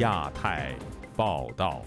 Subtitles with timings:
[0.00, 0.74] 亚太
[1.14, 1.82] 报道。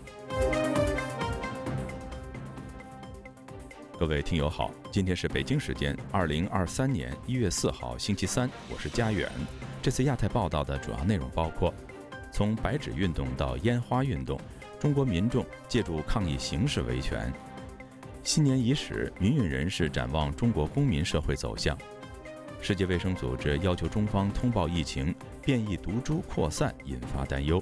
[3.97, 9.27] 各位听友好，今天是北京时间二零二三年一月四号星期三，我是佳远。
[9.81, 11.73] 这次亚太报道的主要内容包括：
[12.31, 14.39] 从白纸运动到烟花运动，
[14.79, 17.31] 中国民众借助抗议形式维权；
[18.23, 21.75] 新年伊始，民运人士展望中国公民社会走向；
[22.61, 27.59] 世界卫生组织要求中方通报疫情变异毒株扩散，引发担忧。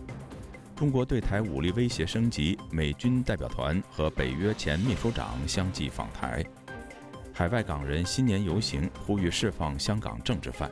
[0.81, 6.43] 中国对台武力威胁升级，美军代表团和北约前秘书长相继访台。
[7.31, 10.71] 海外港人新年游行呼吁释放香港政治犯。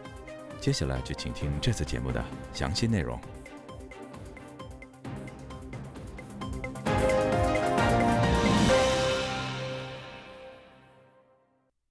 [0.59, 3.21] 接下来就请听这次节目的详细内容。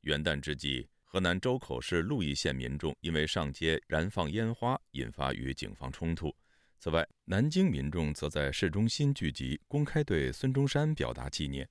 [0.00, 6.34] 元旦之际，河南周口市鹿邑县民众因为上街燃放烟花，引发与警方冲突。
[6.80, 11.68] 此外，南京民众则在市中心聚集，公开对孙中山表达纪念。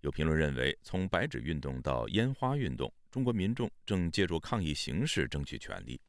[0.00, 6.00] 有评论认为，从白纸运动到烟花运动，中国民众正借助抗议形式争取权利。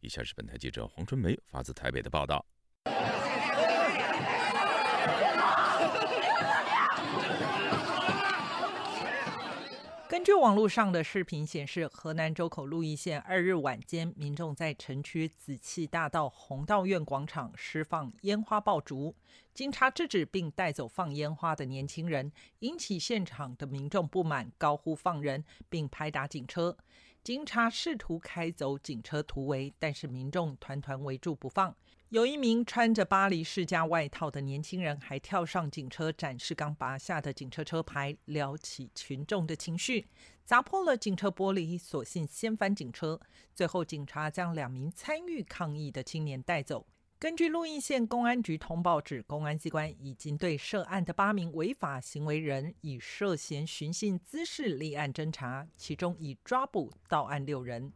[0.00, 2.42] 以下是本台记者黄春梅发自台北的报道。
[10.08, 19.14] 根据网络上的视频显示，河南周口鹿邑县二日晚间，民众在城区紫气大道红道院广场释放烟花爆竹，
[19.52, 26.74] 警察制止并带走放烟花的年轻人，引起现场的民众不满，高呼放人，并拍打警车。
[27.22, 31.76] 警察试图开走警车突围，但是民众团团围住不放。
[32.08, 40.08] 有一名穿着巴黎世家外套的年轻人还跳上警车，展示刚拔下的警车车牌，撩起群众的情绪，
[40.42, 43.20] 砸破了警车玻璃，索性掀翻警车。
[43.54, 46.86] 最后，警察将两名参与抗议的青年带走。
[47.20, 57.92] 根据鹿邑县公安局通报，指公安机关已经对涉案的八名违法行为人以涉嫌寻衅滋事立案侦查，其中已抓捕到案六人。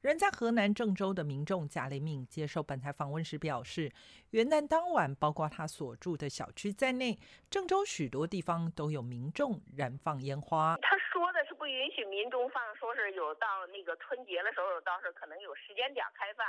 [0.00, 3.92] 人在河南郑州的民众贾雷敏接受本台访问时表示，
[4.30, 7.18] 元旦当晚，包括他所住的小区在内，
[7.50, 10.78] 郑州许多地方都有民众燃放烟花。
[10.80, 16.46] 他说的是不允许民众放，说是有到那个春节的时候，到时候可能有时间点开放。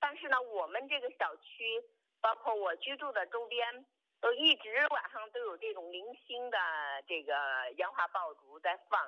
[0.00, 1.82] 但是呢，我们这个小区，
[2.20, 3.84] 包括我居住的周边，
[4.20, 6.58] 都一直晚上都有这种零星的
[7.06, 7.32] 这个
[7.76, 9.00] 烟花爆竹在放。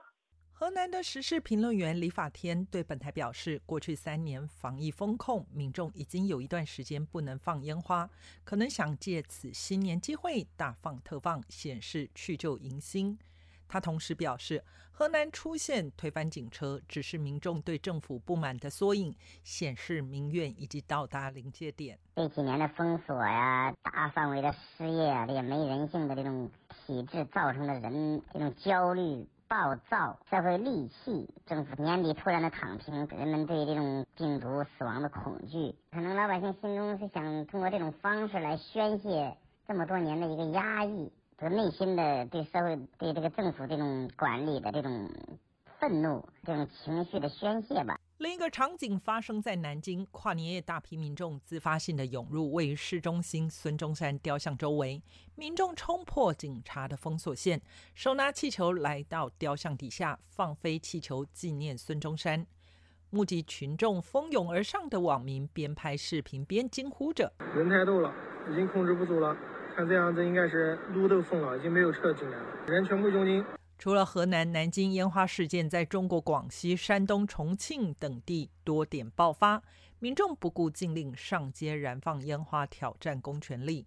[0.53, 8.11] 河南的时事评论员李法天对本台表示，过去三年防疫风控，民众已经有一段时间不能放烟花，
[8.45, 13.19] 可能想借此新年机会大放特放，显示去旧迎新。
[13.67, 14.63] 他同时表示，
[15.01, 21.99] 河南出现推翻警车，只是民众对政府不满的缩影，显示民怨已经到达临界点。
[22.17, 29.27] 这几年的封锁呀，大范围的失业啊，这些没人性的这种体制造成的人这种焦虑。
[29.49, 39.35] 暴躁，社会戾气，政府年底突然的躺平，人们对这种病毒死亡的恐惧，可能老百姓心中是想通过这种方式来宣泄
[39.67, 41.11] 这么多年的一个压抑
[41.41, 45.11] 和内心的对社会、对这个政府这种管理的这种
[45.79, 47.99] 愤怒、这种情绪的宣泄吧。
[48.19, 55.03] 另一个场景发生在南京，跨年夜大批民众自发性的涌入位于市中心孙中山雕像周围，
[55.35, 57.59] 民众冲破警察的封锁线，
[57.95, 62.47] 手拿气球来到雕像底下放飞气球纪念孙中山。
[63.09, 68.15] 目击群众蜂拥而上的网民边拍视频边惊呼着：“人太多了，
[68.53, 69.35] 已经控制不住了，
[69.75, 73.45] 看这样子应该是路都封了，已经没有车进来了，人全部涌进。”
[73.79, 79.63] 除了河南南京烟花事件，在中国广西、山东、重庆等地多点爆发，
[79.99, 83.87] 民众不顾禁令上街燃放烟花，挑战公权力。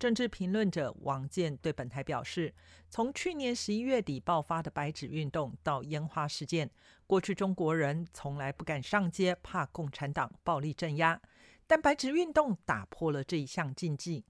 [0.00, 2.52] 政治评论者王健对本台表示，
[2.88, 6.68] 从去年十一月底爆发的白纸运动到烟花事件，
[7.06, 11.20] 过去中国人从来不敢上街，怕共产党暴力镇压，
[11.66, 14.24] 但白纸运动打破了这一项禁忌。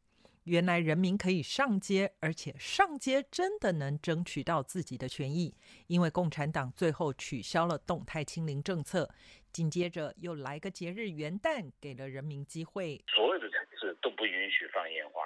[0.51, 5.55] 原来人民可以上街，而且上街真的能争取到自己的权益，
[5.87, 9.09] 因为共产党最后取消了动态清零政策，
[9.53, 13.01] 紧接着又来个节日元旦，给了人民机会。
[13.07, 15.23] 所有的城市都不允许放烟花，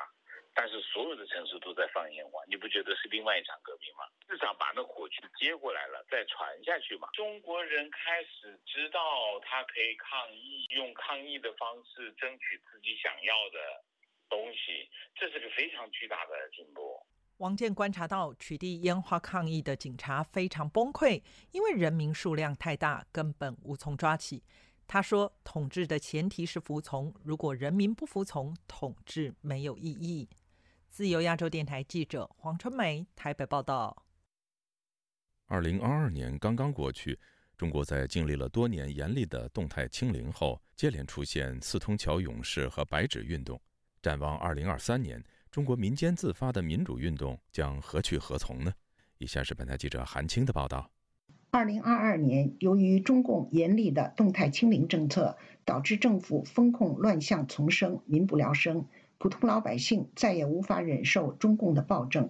[0.52, 4.04] 但是所有的城市都在放烟花，你不觉得是另外一场革命吗？
[4.28, 7.08] 至少把那火炬接过来了，再传下去嘛。
[7.14, 9.00] 中国人开始知道
[9.40, 13.58] 他可以抗议，用抗议的方式争取自己想要的。
[14.28, 16.80] 东西，这是个非常巨大的进步。
[17.38, 24.42] 王健观察到，取缔烟花抗议的警察非常崩溃，因为人民数量太大，根本无从抓起。
[24.86, 30.28] 他说：“统治的前提是服从，如果人民不服从，统治没有意义。”
[30.86, 34.04] 自由亚洲电台记者黄春梅台北报道。
[35.46, 37.18] 二零二二年刚刚过去，
[37.56, 43.60] 中国在经历了多年严厉的动态清零后，接连出现四通桥勇士和白纸运动。
[44.04, 48.70] 展望二零二三年，中国民间自发的民主运动将何去何从呢？
[49.16, 50.90] 以下是本台记者韩青的报道。
[51.50, 58.84] 二零二二年，由于中共严厉的动态清零政策，导致政府风控乱象丛生，民不聊生，
[59.16, 62.28] 普通老百姓再也无法忍受中共的暴政。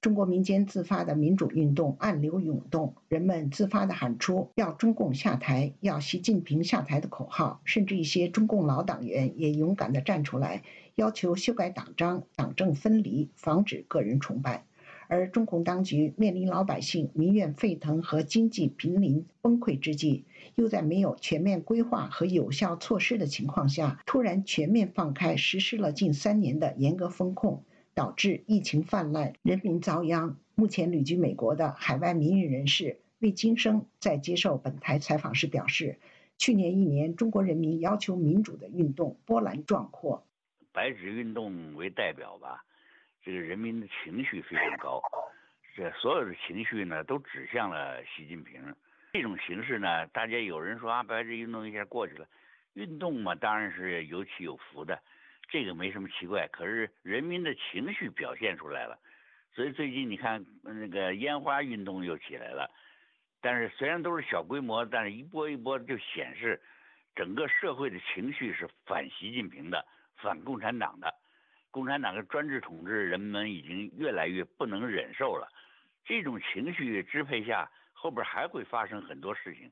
[0.00, 10.62] 中国民间自发的民主运动暗流涌动，人们自发地喊出要中共下台、要习近平下台的口号，甚至一些中共老党员也勇敢地站出来，
[10.96, 14.64] 要求修改党章、党政分离，防止个人崇拜。
[15.08, 27.62] 而中共当局面临老百姓民怨沸腾和经济濒临崩溃之际，又在没有全面规划和有效措施的情况下，突然全面放开实施了近三年的严格风控，
[27.94, 30.38] 导致疫情泛滥，人民遭殃。
[30.54, 35.98] 目前旅居美国的海外民运人士魏金生在接受本台采访时表示，
[36.38, 40.25] 去年一年中国人民要求民主的运动波澜壮阔，
[40.76, 42.62] 白纸运动为代表吧。
[43.24, 45.00] 这个人民的情绪非常高，
[45.74, 48.62] 这所有的情绪呢都指向了习近平。
[49.14, 52.26] 这种形式呢，大家有人说啊，白纸运动一下过去了，
[52.74, 55.00] 运动嘛当然是有起有伏的，
[55.48, 56.46] 这个没什么奇怪。
[56.52, 58.98] 可是人民的情绪表现出来了，
[59.54, 62.70] 所以最近你看那个烟花运动又起来了。
[63.40, 66.60] 但是虽然都是小规模，但是一波一波就显示
[67.14, 69.86] 整个社会的情绪是反习近平的，
[70.22, 71.14] 反共产党的。
[71.70, 75.48] 共产党的专制统治，人们已经越来越不能忍受了。
[76.04, 79.70] 这种情绪支配下，后边还会发生很多事情，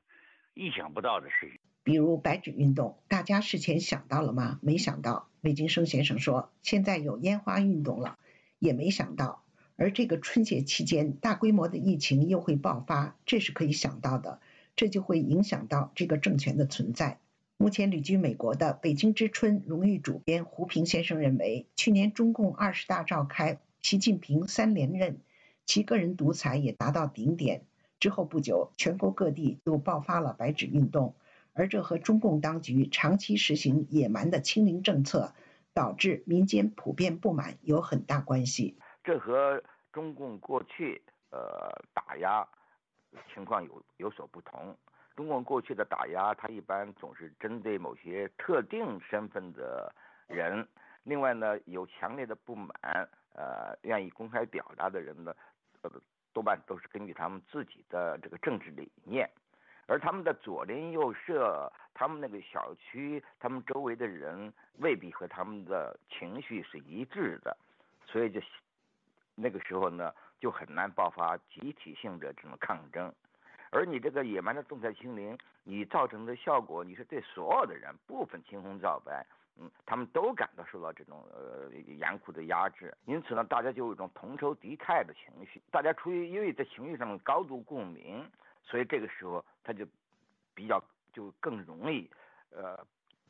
[0.53, 1.59] 意想不到的事情。
[1.83, 4.59] 比如白纸运动，大家事前想到了吗？
[4.61, 5.29] 没想到。
[5.41, 8.17] 魏金生先生说，现在有烟花运动了，
[8.59, 9.43] 也没想到。
[9.77, 14.39] 而这个春节期间，大规模的疫情又会爆发，这是可以想到的。
[14.75, 17.19] 这就会影响到这个政权的存在。
[17.57, 25.21] 目前旅居美国的北京之春荣誉主编胡平先生认为，去年中共二十大召开，习近平三连任，
[25.65, 27.65] 其个人独裁也达到顶点。
[27.97, 31.15] 之后不久，全国各地就爆发了白纸运动，
[31.53, 35.33] 而这和中共当局长期实行野蛮的清零政策，
[35.73, 38.77] 导致民间普遍不满有很大关系。
[39.01, 39.63] 这和
[39.93, 41.01] 中共过去
[41.31, 42.45] 呃打压
[43.33, 44.75] 情况有有所不同。
[45.15, 49.93] 中共过去的打压，它一般总是针对某些特定身份的
[50.27, 50.67] 人。
[51.03, 55.33] 另外呢，有强烈的不满，呃，愿意公开表达的人呢，
[55.83, 55.91] 呃，
[56.33, 59.29] 多半都是根据他们自己的这个政治理念，
[59.87, 67.55] 而他们的左邻右舍，他们那个小区，他们周围的人未必和他们的情绪是一致的，
[68.05, 68.41] 所以就
[69.35, 73.13] 那个时候呢，就很难爆发集体性的这种抗争。
[73.75, 79.27] 而你这个野蛮的动态清零，你造成的效果，你是对所有的人不分青红皂白，
[79.57, 88.25] 嗯，他们都感到受到这种呃严酷的压制，因此呢，大家就有一种同仇敌忾的情绪，大家出于因为在情绪上高度共鸣，
[88.63, 89.85] 所以这个时候他就
[90.53, 90.81] 比较
[91.11, 92.09] 就更容易
[92.51, 92.79] 呃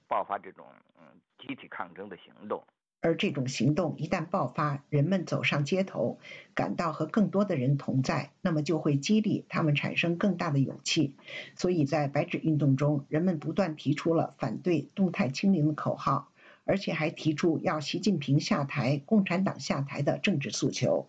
[0.08, 0.68] 爆发这种
[1.00, 1.08] 嗯
[1.40, 2.64] 集体抗争的行动。
[3.06, 6.18] 而这种行动一旦爆发，人们走上街头，
[6.56, 11.14] 感到和更多的人同在，那么就会激励他们产生更大的勇气。
[11.56, 16.32] 所以在白纸运动中，人们不断提出了反对动态清零的口号，
[16.64, 21.08] 而且还提出要习近平下台、共产党下台的政治诉求。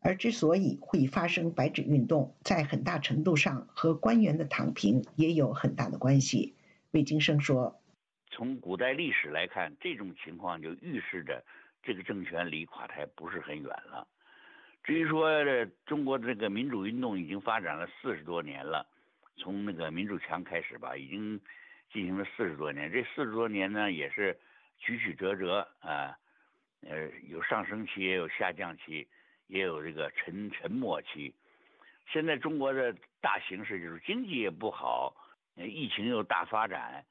[0.00, 6.54] 而之所以会发生白纸运动，在很大程度上和官员的躺平也有很大的关系。
[6.92, 7.78] 魏金生说。
[8.36, 11.42] 从古代历史来看，这种情况就预示着
[11.82, 14.06] 这个政权离垮台不是很远了。
[14.84, 15.42] 至于说
[15.86, 18.86] 中国这个民主运动已经发展了四十多年了，
[19.38, 21.40] 从那个民主墙开始吧，已经
[21.90, 22.92] 进行了四十多年。
[22.92, 24.38] 这四十多年呢，也是
[24.76, 26.14] 曲曲折折啊，
[26.82, 29.08] 呃，有上升期，也有下降期，
[29.46, 31.34] 也有这个沉沉默期。
[32.12, 35.16] 现在中国的大形势就是经济也不好，
[35.56, 37.02] 疫情又大发展。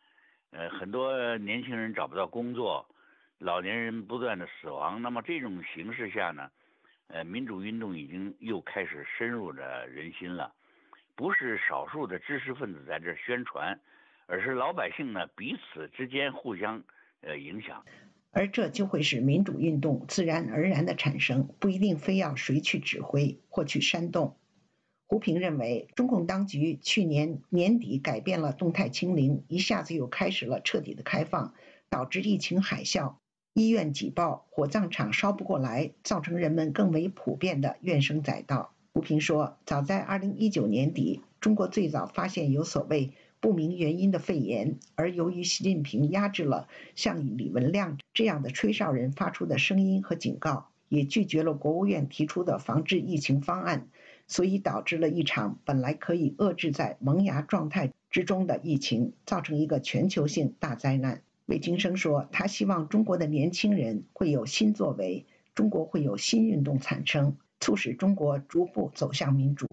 [0.58, 2.88] 呃，很多年轻人找不到工作，
[3.40, 5.02] 老年人不断的死亡。
[5.02, 6.50] 那么这种形势下呢，
[7.08, 10.54] 呃，民主运动已经又开始深入着人心了。
[11.14, 13.78] 不是少数的知识分子在这宣传，
[14.28, 16.84] 而是老百姓呢彼此之间互相
[17.20, 17.84] 呃影响。
[18.32, 24.38] 而这就会使民主运动自然而然的产生，不一定非要谁去指挥或去煽动。
[25.16, 31.54] 胡平认为，中共当局去年年底改变了动态清零，一下子又开始了彻底的开放，
[31.90, 33.14] 导致疫情海啸。
[33.54, 38.74] 医院挤爆，火葬场烧不过来，造成人们更为普遍的怨声载道。
[38.94, 46.68] 胡平说，早在2019年底，中国最早发现有所谓不明原因的肺炎，而由于习近平压制了
[46.98, 53.88] 像李文亮这样的吹哨人发出的声音和警告，也拒绝了国务院提出的防治疫情方案，
[54.28, 61.22] 所以导致了一场本来可以遏制在萌芽状态之中的疫情，造成一个全球性大灾难。
[61.46, 69.68] 魏京生说，他希望中国的年轻人会有新作为，中国会有新运动产生，促使中国逐步走向民主。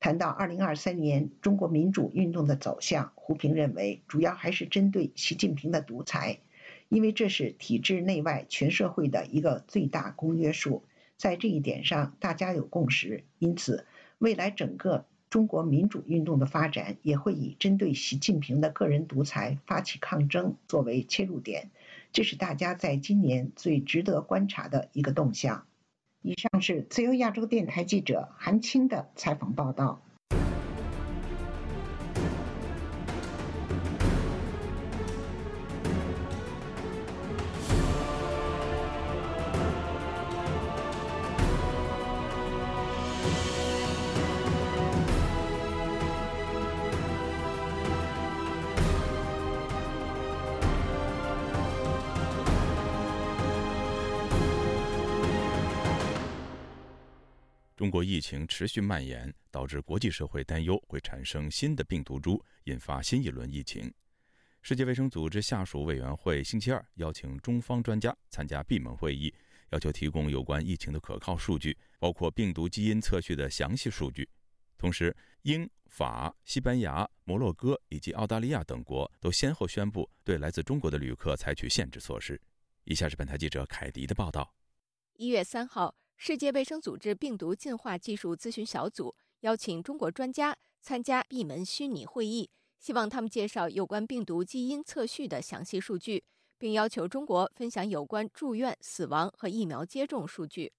[0.00, 6.40] 谈到2023年中国民主运动的走向，胡平认为，主要还是针对习近平的独裁，
[6.88, 10.82] 因为这是体制内外全社会的一个最大公约数，
[11.16, 13.86] 在这一点上大家有共识，因此
[14.18, 15.04] 未来整个。
[15.30, 21.72] 中国民主运动的发展也会以针对习近平的个人独裁发起抗争作为切入点，
[22.12, 25.66] 这是大家在今年最值得观察的一个动向。
[26.22, 30.03] 以上是自由亚洲电台记者韩青的采访报道。
[58.24, 63.92] 情持续蔓延，导致国际社会担忧会产生新的病毒株，引发新一轮疫情。
[64.62, 69.32] 世界卫生组织下属委员会星期二邀请中方专家参加闭门会议，
[69.72, 74.26] 要求提供有关疫情的可靠数据，包括病毒基因测序的详细数据。
[74.78, 82.40] 同时，英法、西班牙、摩洛哥以及澳大利亚等国都先后宣布对来自中国的旅客采取限制措施。
[82.84, 84.54] 以下是本台记者凯迪的报道：
[85.16, 85.94] 一月三号。
[86.16, 96.24] 世界卫生组织病毒进化技术咨询小组邀请中国专家参加闭门虚拟会议，希望他们介绍有关病毒基因测序的详细数据，
[96.56, 100.72] 并要求中国分享有关住院、死亡和疫苗接种数据。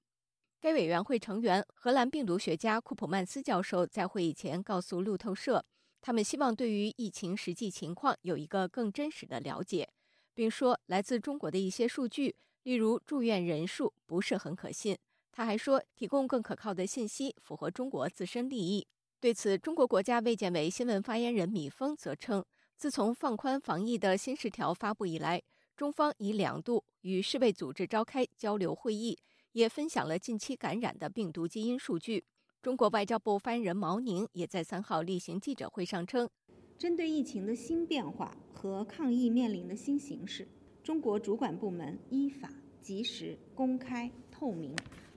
[0.60, 5.64] 该委员会成员荷兰病毒学家库普曼斯教授在会议前告诉路透社，
[6.02, 9.88] 他们希望对于疫情实际情况有一个更真实的了解，
[10.34, 14.98] 并说来自中国的一些数据，例如住院人数，不是很可信。
[15.36, 18.88] 他还说，提供更可靠的信息符合中国自身利益。
[19.20, 22.46] 对此，中国国家卫健委新闻发言人米峰则称，
[22.78, 25.44] 自从放宽防疫的新十条发布以来，
[25.76, 29.20] 中方已两度与世卫组织召开交流会议，
[29.52, 32.24] 也分享了近期感染的病毒基因数据。
[32.62, 36.30] 中国外交部发言人毛宁也在三号例行记者会上称，
[36.78, 40.48] 针对疫情的新变化和抗疫面临的新形势，
[40.82, 42.50] 中国主管部门依法、
[42.82, 44.74] 及时、公开、透明。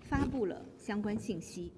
[0.09, 1.71] 发布了相关信息，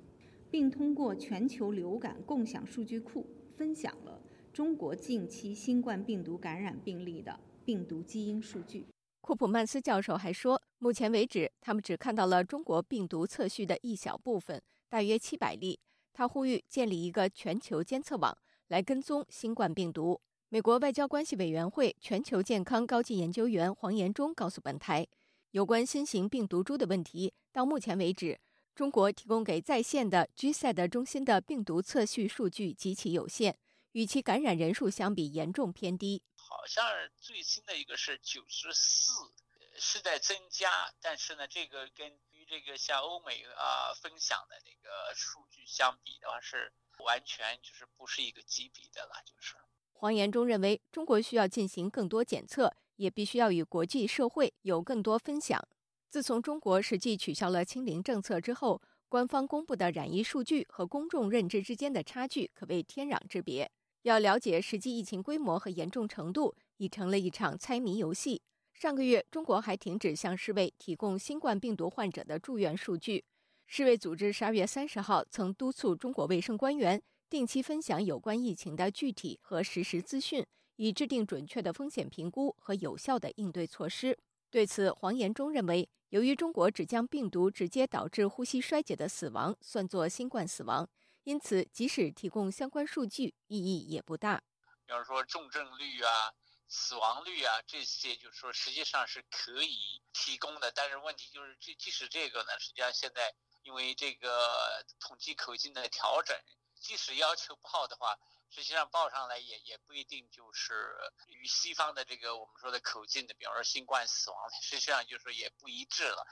[0.53, 4.23] 并通过全球流感共享数据库分享了
[4.53, 8.87] 中国近期新冠病毒感染病例的病毒基因数据。
[9.21, 15.81] 库普曼斯教授还说，目前为止，他们只看到了中国病毒测序的一小部分，大约七百例。
[16.13, 18.37] 他呼吁建立一个全球监测网
[18.69, 20.21] 来跟踪新冠病毒。
[20.51, 25.07] 美国外交关系委员会全球健康高级研究员黄延忠告诉本台。
[25.53, 28.39] 有关新型病毒株的问题，到目前为止，
[28.73, 33.57] 中国提供给在线的 GSAID 中心的病毒测序数据极其有限，
[33.91, 36.23] 与其感染人数相比严重偏低。
[36.37, 36.85] 好像
[37.21, 39.13] 最新的一个是九十四，
[39.77, 46.73] 是在增加，但是呢，这个跟与这个像欧美啊分享的那个数据相比的话，是
[47.05, 49.15] 完全就是不是一个级别的了。
[49.27, 49.57] 就是
[49.95, 52.73] 黄延忠认为，中国需要进行更多检测。
[53.01, 55.59] 也必须要与国际社会有更多分享。
[56.11, 63.71] 自从中国实际取消了清零政策之后，官方公布的染疫数据和公众认知之间的差距可谓天壤之别。
[64.03, 68.43] 要了解实际疫情规模和严重程度，已成了一场猜谜游戏。
[68.75, 73.25] 上个月，中国还停止向世卫提供新冠病毒患者的住院数据。
[73.67, 80.45] 世卫组织十二月三十号曾督促中国卫生官员定期分享有关疫情的具体和实时资讯。
[80.81, 84.19] 以制定准确的风险评估和有效的应对措施。
[84.49, 90.89] 对此，黄延忠认为，由于中国只将病毒直接导致呼吸衰竭的死亡算作新冠死亡，
[91.25, 94.43] 因此即使提供相关数据，意义也不大。
[94.87, 96.33] 比方说重症率啊、
[96.67, 100.73] 死亡率啊这些，就是说实际上是可以提供的。
[100.75, 103.35] 但是问题就是，即即使这个呢，实际上现在
[103.65, 106.35] 因为这个统计口径的调整。
[106.81, 108.17] 即使要求报的话，
[108.49, 110.73] 实际上报上来也也不一定就是
[111.29, 116.27] 与西方的这个我们说的口径的，比方说新冠死亡，实际上就是也不一致了。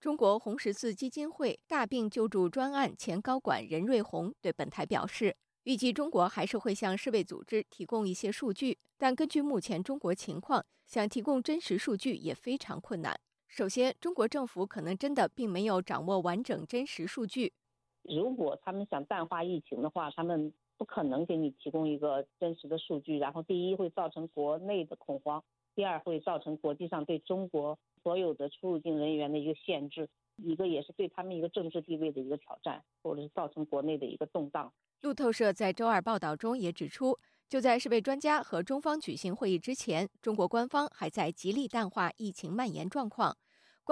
[0.00, 13.18] 中国红十字基金会大病救助专案前高管任瑞红对本台表示，预计中国还是会向世卫组织提供一些数据，但根据目前中国情况，想提供真实数据也非常困难。
[13.46, 17.54] 首先，中国政府可能真的并没有掌握完整真实数据。
[18.02, 23.18] 如果他们想淡化疫情的话，他们不可能给你提供一个真实的数据。
[23.18, 25.42] 然后，第一会造成国内的恐慌，
[25.74, 34.72] 第二会造成国际上对中国所有的出入境人员的一个限制，一个也是对他们一个政治地位的一个挑战，或者是造成国内的一个动荡。
[35.02, 37.18] 路透社在周二报道中也指出，
[37.48, 43.36] 就在世卫专家和中方举行会议之前，中国官方还在极力淡化疫情蔓延状况。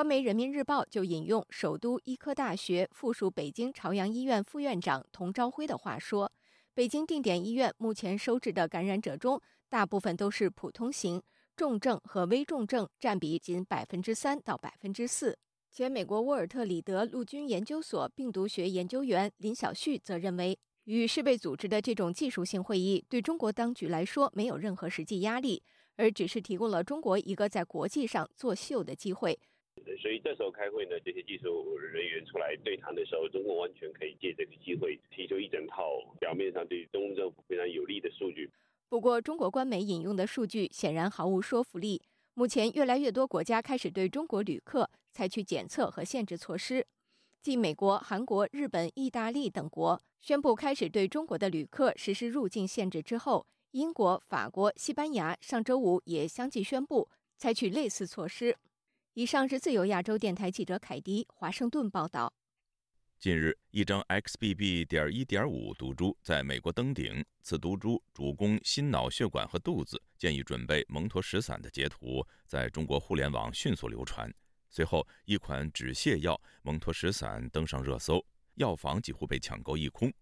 [0.01, 6.33] 官媒《人民日报》就引用首都医科大学附属北京朝阳医院副院长童朝辉的话说
[6.73, 9.39] ：“北京定点医院目前收治的感染者中，
[9.69, 11.23] 大部分都是普通型，
[11.55, 15.39] 重症和危重症占比仅百分之三到百分之四。”
[15.71, 25.63] 前美国沃尔特里德陆军研究所病毒学研究员林小旭则认为，与世卫组织的这种技术性会议对中国当局来说没有任何实际压力，
[25.97, 29.39] 而只是提供了中国一个在国际上作秀的机会。
[30.01, 38.51] 所以这时候开会呢，这些技术人员出来对谈的时候，中国完全可以借这个机会提出一整套表面上对中共政府非常有利的数据。
[38.89, 42.03] 不过，中国官媒引用的数据显然毫无说服力。
[42.35, 46.87] 目前，越来越多国家开始对中国旅客采取检测和限制措施。
[47.43, 58.57] 继美国、韩国、日本、意大利等国宣布开始对中国的旅客实施入境限制之后，英国、法国、西班牙上周五也相继宣布采取类似措施。
[59.15, 62.33] 以上是自由亚洲电台记者凯迪华盛顿报道。
[63.19, 64.87] 近日，一张 XBB.
[64.87, 74.33] 点一点五毒株在美国登顶，此毒株主攻心脑血管和肚子，建议准备蒙脱石散的截图在中国互联网迅速流传。
[74.69, 80.13] 随后，一款止泻药蒙脱石散登上热搜，药房几乎被抢购一空。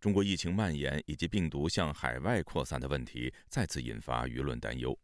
[0.00, 4.98] 中国疫情蔓延以及病毒向海外扩散的问题再次引发舆论担忧。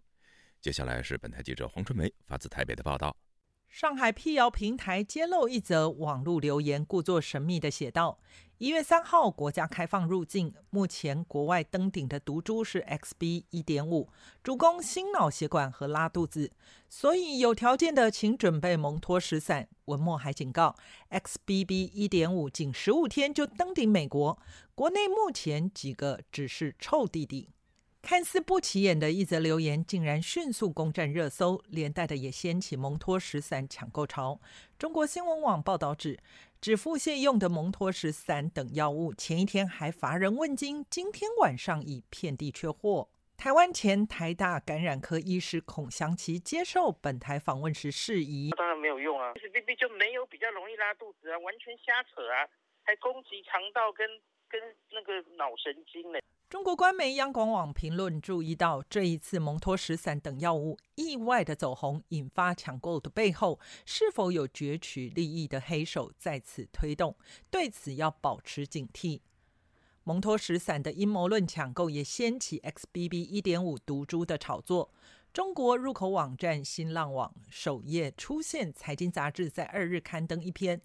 [0.63, 3.15] 接下来是本台记者黄春梅发自台北的报道。
[3.75, 8.21] 上海辟谣平台揭露一则网络留言，故作神秘的写道
[8.59, 14.09] ：“一月三号，国家开放入境，目前国外登顶的毒株是 XB 一点五，
[14.45, 16.53] 主攻心脑血管和拉肚子，
[16.89, 20.77] 所以有条件的请准备蒙脱石散。”文末还警告
[21.11, 24.39] ：“XBB 一点五仅十五天就登顶美国，
[24.77, 27.49] 国内目前几个只是臭弟弟。”
[28.05, 34.39] 看似不起眼的一则留言，竟然迅速攻占热搜，连带的也掀起蒙脱石散抢购潮。
[34.79, 36.21] 中国新闻网报道指，
[36.61, 43.09] 止腹泻用的蒙脱石散等药物，前一天还乏人问津，今天晚上已遍地缺货。
[43.39, 52.45] 台湾前台大感染科医师孔祥琪接受本台访问时释疑：当然没有用啊，XBB 就没有比较容易拉肚子啊，完全瞎扯啊，
[52.83, 54.07] 还攻击肠道跟
[54.47, 54.61] 跟
[54.93, 56.19] 那个脑神经呢。
[56.55, 67.17] 中国官媒央广网评论注意到，这一次蒙脱石散等药物意外的走红，引发抢购的背后，是否有攫取利益的黑手在此推动？
[67.51, 69.23] 对此要保持警惕。
[70.05, 73.17] 蒙脱石散的阴谋论抢购也掀起 XBB.
[73.17, 74.93] 一点五毒株的炒作。
[75.33, 80.81] 中国入口网站新浪网首页出现财经杂志在二日刊登一篇。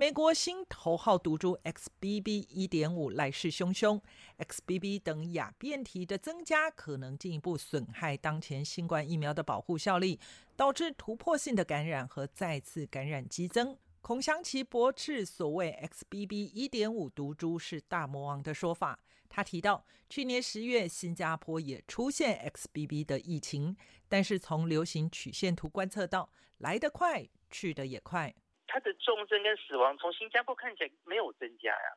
[0.00, 2.46] 美国新头号毒株 XBB.
[2.48, 4.00] 一点五来势汹汹
[4.38, 10.18] ，XBB 等亚变体的增加可能进一步损害当前新冠疫苗的保护效力，
[10.56, 13.76] 导致突破性的感染和再次感染激增。
[14.00, 16.50] 孔祥奇驳斥所谓 XBB.
[16.54, 18.98] 一点五毒株是大魔王的说法。
[19.28, 23.76] 他提到，去年十月新加坡也出现 XBB 的疫情，
[24.08, 28.34] 但是从流行曲线图观测到，来得快，去得也快。
[28.72, 31.96] 它的重症跟死亡从新加坡看起来没有增加呀。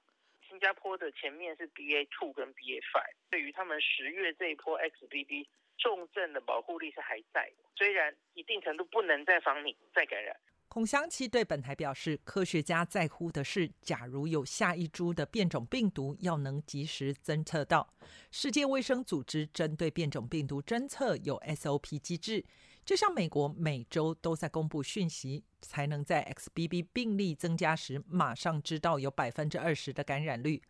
[0.50, 5.46] 新加坡的前面是 BA two 跟 BA five，对于他们十月这一波 XBB
[5.78, 10.36] 重症的保护力是还在的，虽然一定程度不能再防你再感染。
[10.68, 17.94] 孔祥奇对本台表示，科学家在乎的是，假如有下一株的变种病毒，要能及时侦测到。
[18.32, 22.44] 世界卫生组织针对变种病毒侦测有 SOP 机制。
[22.86, 30.62] 就像美国每周都在公布讯息，才能在 XBB 病例增加时马上知道有百分之二十的感染率。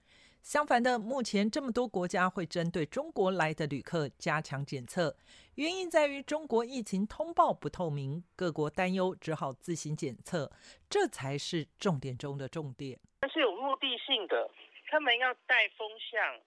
[0.43, 5.15] 相反的，目前这么多国家会针对中国来的旅客加强检测，
[5.56, 10.52] 原因在于中国疫情通报不透明，各国担忧只好自行检测，
[10.89, 12.99] 这才是重点中的重点。
[13.21, 14.52] 它是有目的性的，
[14.91, 16.41] 他们要带风向。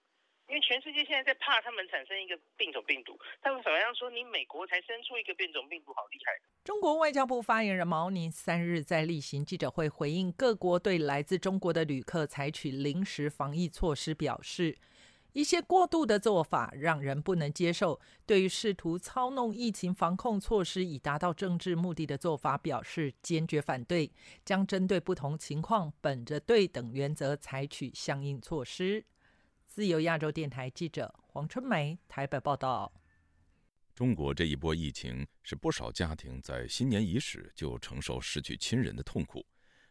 [0.47, 6.31] 因为全世界现在在怕他们产生一个变种病毒，他们好像说你美国才生出一个变种病毒，好厉害。
[6.63, 14.77] 中国外交部发言人毛宁三日在例行记者会回应各国对来自中国的旅客采取临时防疫措施，表示
[15.33, 17.99] 一些过度的做法让人不能接受。
[18.25, 24.09] 对于试图操弄疫情防控措施以达到政治目的的做法，表示坚决反对，
[24.45, 29.05] 将针对不同情况，本着对等原则采取相应措施。
[29.77, 32.91] 自由亚洲电台记者黄春梅台北报道：
[33.93, 39.45] 中国这一波疫情，使不少家庭在新年伊始就承受失去亲人的痛苦。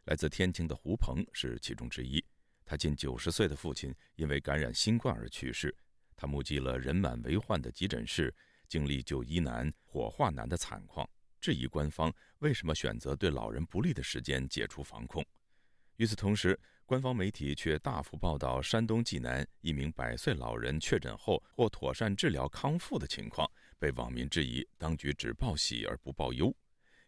[0.07, 2.20] 来自天津的胡鹏是其中之一。
[2.64, 5.72] 他近九十岁的父亲因为感染新冠而去世，
[6.16, 8.35] 他目击了人满为患的急诊室，
[8.66, 11.09] 经历就医难、火化难的惨况，
[11.40, 15.25] 质疑官方为什么选择对老人不利的时间解除防控。
[15.99, 26.55] 与此同时，官方媒体却大幅报道山东济南一名百岁老人确诊后或妥善治疗康复的情况，被网民质疑当局只报喜而不报忧。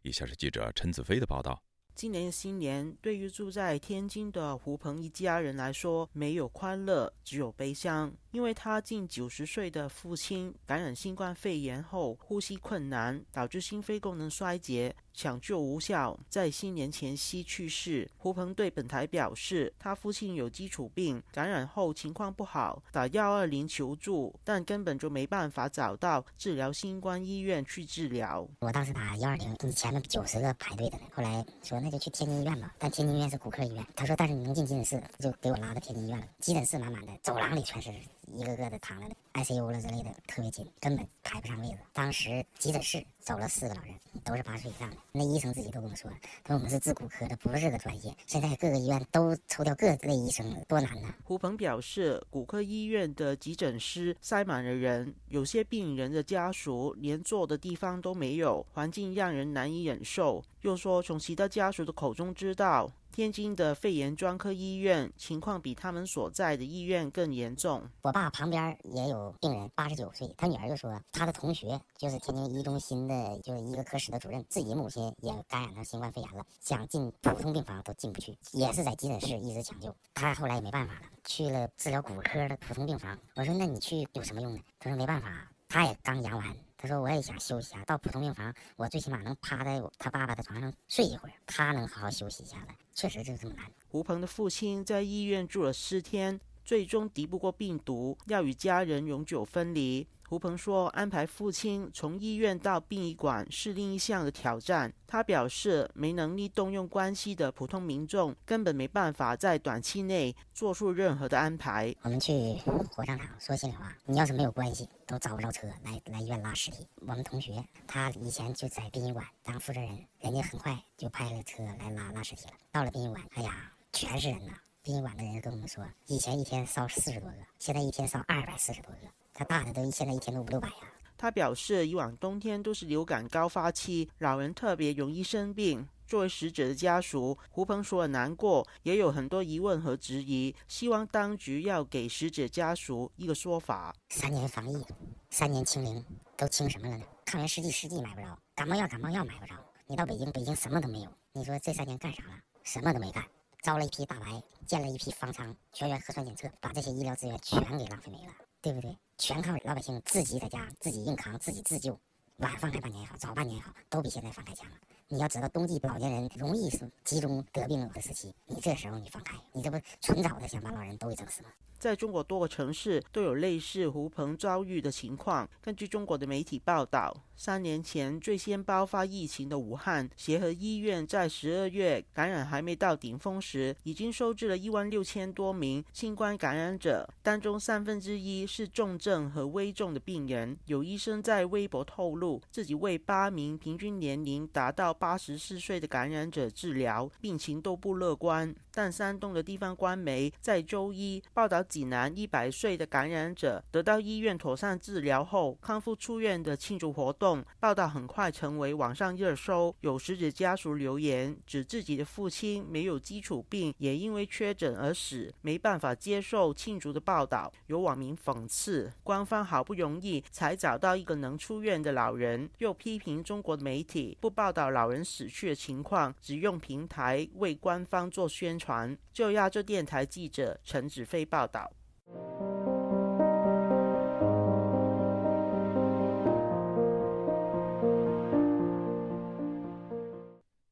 [0.02, 1.62] 以下是记者陈子飞的报道。
[1.94, 8.12] 今年新年对于住在天津的胡鹏一家人来说，没有欢乐，只有悲伤。
[8.30, 18.08] 因为他近九十岁的父亲感染新冠肺炎后呼吸困难，导致心肺功能衰竭，抢救无效，在新年前夕去世。
[18.16, 28.48] 胡鹏对本台表示，他父亲有基础病，感染后情况不好，打幺二零求助，但根本就没办法找到治疗新冠医院去治疗。
[28.60, 33.84] 我当时打幺二零，前面九十个排队的呢，后来说那就去天津医院吧，但天津医院是骨科医院。
[33.96, 36.24] 他说，但是你能进急诊室，就给我拉到天津医院了。
[36.38, 37.90] 急诊室满满的，走廊里全是。
[38.34, 41.78] 一个个的躺在 ICU 了之类的，特别紧，根本排不上位子。
[41.92, 44.96] 当时急诊室走了四个老人，都是八十岁以上的。
[45.12, 46.10] 那医生自己都跟我说，
[46.44, 48.14] 他说我们是治骨科的，不是这个专业。
[48.26, 51.14] 现在各个医院都抽调各类医生，多难呐！
[51.24, 60.42] 胡鹏表示，骨科医院的急诊室塞满了人，有些病人的家属连坐的地方都没有，环境让人难以忍受。
[60.62, 62.90] 又说，从其他家属的口中知道。
[63.18, 67.82] 天津的肺炎专科医院情况比他们所在的医院更严重。
[68.02, 79.92] 我爸旁边也有病人，八十九岁，他女儿就说，他的同学就是天津一中心的，就是一个科室的主任，自己母亲也感染上新冠肺炎了，想进普通病房都进不去，也是在急诊室一直抢救。
[80.14, 83.18] 他后来也没办法了，去了治疗骨科的普通病房。
[83.34, 84.60] 我说，那你去有什么用呢？
[84.78, 86.56] 他说没办法，他也刚阳完。
[86.80, 92.68] 他说：“我也想休息啊，到普通病房，我最起码能趴在他爸爸的床上睡一会儿，他能好好休息一下了。
[92.94, 100.06] 确实就是这么难。”吴鹏的父亲在医院住了四天，最终敌不过病毒，要与家人永久分离。
[100.28, 104.92] 胡鹏说：“安排父亲从医院到殡仪馆是另一项的挑战。
[105.06, 111.94] 他表示，没能力动用关系的普通民众根本没办法在短期内做出任何的安排。
[112.02, 112.58] 我们去
[112.90, 116.86] 火葬场，说心里话，你要是没有关系，都找不着车来来医院拉尸体。
[116.96, 122.52] 我们同学他以前就在殡仪馆当负责人，人家很快就派了车来拉拉尸体了。
[122.70, 124.52] 到了殡仪馆，哎呀，全是人呐！
[124.88, 128.98] 殡仪馆的人跟我们说，以前一天烧四十多个，现在一天烧二百四十多个。”
[129.34, 130.74] 他大的都现在一天都五六百呀。
[131.18, 135.86] 他表示，以往冬天都是流感高发期，老人特别容易生病。
[136.06, 143.94] 作为死者的家属，胡鹏说难过，也有很多疑问和质疑，希望当局要给死者家属一个说法。
[144.08, 144.82] 三年防疫，
[145.28, 146.02] 三年清零，
[146.34, 147.04] 都清什么了呢？
[147.26, 149.54] 抗原试剂试剂买不着，感冒药感冒药买不着。
[149.86, 151.10] 你到北京，北京什么都没有。
[151.32, 152.32] 你说这三年干啥了？
[152.62, 153.22] 什么都没干，
[153.62, 158.96] 招了一批大白，建了一批方舱，全员核酸检测，把这些医疗资源全给浪费没了，对不对？
[159.18, 161.98] 全靠老百姓自己在家自己硬扛，自己自救。
[162.36, 164.76] 晚放开半年也好，早半年也好，都比现在放开强了。
[165.08, 171.50] 你要知道，冬季老年人容易是集中得病的时期，你这时候你放开，你这不纯早的想把老人都给整死吗？
[171.78, 175.48] 在中国多个城市都有类似胡鹏遭遇的情况。
[175.62, 190.58] 根据中国的媒体报道，三年前最先爆发疫情的武汉协和医院，在十二月感染还没到顶峰时，已经收治了一万六千多名新冠感染者，当中三分之一是重症和危重的病人。
[190.66, 198.52] 有医生在微博透露，自己为八名平均年龄达到八十四岁的感染者治疗，病情都不乐观。
[198.72, 201.64] 但山东的地方官媒在周一报道。
[201.68, 209.74] 济南一百岁的感染者得到医院妥善治疗后康复出院的庆祝活动，报道很快成为网上热搜。
[209.80, 217.52] 有死者家属留言指自己的父亲没有基础病，也因为确诊而死，没办法接受庆祝的报道。
[217.66, 228.96] 有网民讽刺，官方好不容易才找到一个能出院的老人，又批评中国媒体不报道老人死去的情况，只用平台为官方做宣传。
[229.12, 231.57] 就亚洲电台记者陈子飞报道。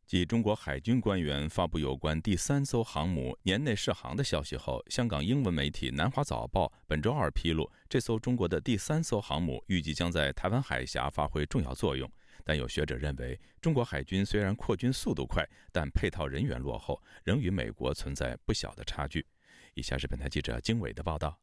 [0.07, 12.09] 继中国海军官员发布有关第三艘航母年内试航的消息后，香港英文媒体《南华早报》本周二披露，这艘中国的第三艘航母预计将在台湾海峡发挥重要作用。
[12.45, 19.27] 但有学者认为，中国海军虽然扩军速度快，但配套人员落后，仍与美国存在不小的差距。
[19.77, 21.39] 以下是本台记者经纬的报道。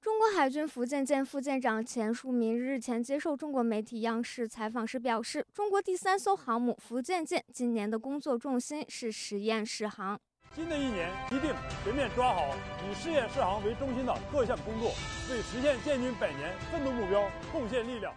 [0.00, 10.18] 中国海军福建舰副舰长钱树民日前接受中国媒体央视采访时表示，中国第三艘航母福建舰今年的工作重心是实验试航。
[10.54, 12.56] 新的一年一定全面抓好
[12.88, 14.88] 以试验试航为中心的各项工作，
[15.30, 18.14] 为实现建军百年奋斗目标贡献力量。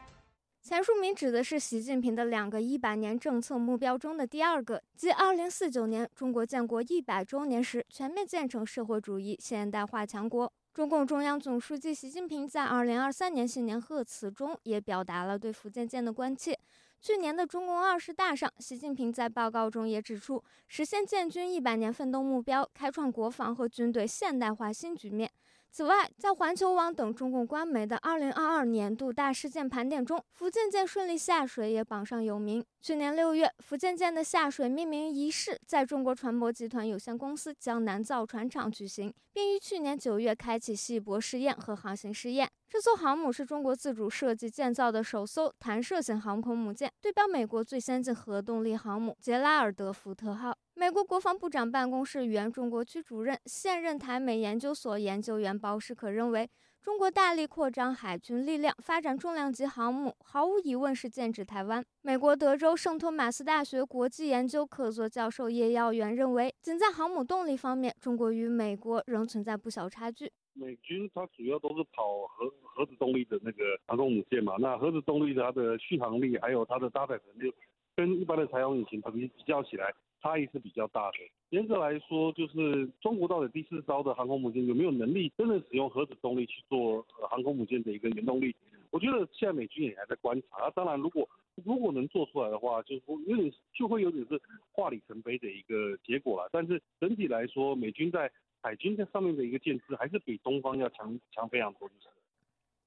[0.69, 10.53] 钱树明指的是习近平的两个一百年政策目标中的第二个，即二零四九年中国建国一百周年时全面建成社会主义现代化强国。
[10.71, 16.55] 中共中央总书记习近平在二零二三年新年贺词中也表达了对福建舰的关切。
[17.01, 25.31] 去年的中共二十大上，习近平在报告中也指出，实现建军一百年奋斗目标，开创国防和军队现代化新局面。
[25.71, 32.65] 此外，在环球网等中共官媒的2022年度大事件盘点中，福建舰顺利下水也榜上有名。
[32.81, 42.49] 去年六月，福建舰的下水命名仪式在中国船舶集团有限公司江南造船厂举行，并于去年九月开启稀薄试验和航行试验。
[42.67, 50.55] 这艘航母是中国自主设计建造的首艘弹射型航空母舰，对标美国最先进核动力航母杰拉尔德福特号。
[50.79, 56.49] 美国国防部长办公室原中国区主任、现任台美研究所研究员包世可认为，
[56.81, 61.83] 中国大力扩张海军力量，发展重量级航母，毫无疑问是剑指台湾。
[62.01, 70.31] 美国德州圣托马斯大学国际研究客座教授叶耀元认为，仅在航母动力方面，中国与美国仍存在不小差距。
[70.53, 77.53] 美军它主要都是跑核核子动力的那个航空母舰嘛，那核子动力它的续航力还有它的搭载能力，
[77.99, 79.93] 跟一般的柴油引擎比比较起来。
[80.21, 81.17] 差异是比较大的。
[81.51, 88.53] 严格来说，就是中国到底第四艘的航空母舰有没有能力真的使用核子动力去做航空母舰的一个原动力？
[88.91, 90.69] 我觉得现在美军也还在观察。
[90.71, 91.25] 当然，如果
[91.63, 94.41] 如果能做出来的话，就是有点就会有点是
[94.73, 96.49] 化里程碑的一个结果了。
[96.51, 98.29] 但是整体来说，美军在
[98.61, 102.09] 海军在上面的一个建制还是比东方要强强非常多，就是。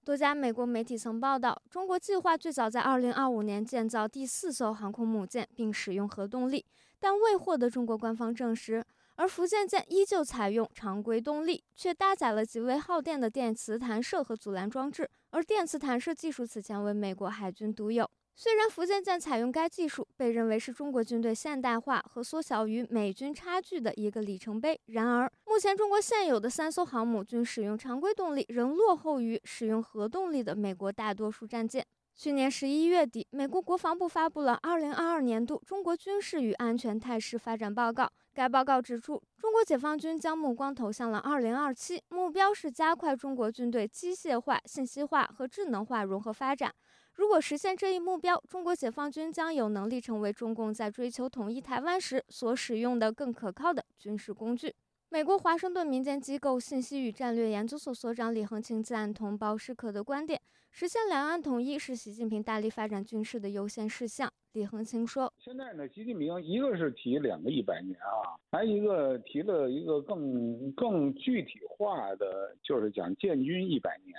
[0.05, 6.67] 多家美国媒体曾报道，中国计划最早在2025年建造第四艘航空母舰，并使用核动力，
[6.99, 8.85] 但未获得中国官方证实。
[9.15, 18.11] 而福建舰依旧采用常规动力，却搭载了极为耗电的电磁弹射和阻拦装置，而电磁弹射技术此前为美国海军独有。
[18.35, 31.87] 虽然福建舰采用该技术被认为是中国军队现代化和缩小与美军差距的一个里程碑，然而目前中国现有的三艘航母均使用常规动力，仍落后于使用核动力的美国大多数战舰。
[32.15, 38.11] 去年十一月底，美国国防部发布了二零二二年度中国军事与安全态势发展报告。
[38.35, 46.75] 该报告指出，中国解放军将目光投向了二零二七，目标是加快中国军队机械化、信息化和智能化融合发展。
[47.15, 54.75] 如果实现这一目标，中国解放军将有能力成为中共在追求统一台湾时所使用的更可靠的军事工具。
[55.11, 64.33] 美国华盛顿民间机构信息与战略研究所所长李恒清赞同包世可的观点，实现两岸统一是习近平大力发展军事的优先事项。
[64.55, 74.15] 李恒清说：“现在呢，习近平一个是提两个一百年啊，还有一个提了一个更更具体化的，就是讲建军一百年，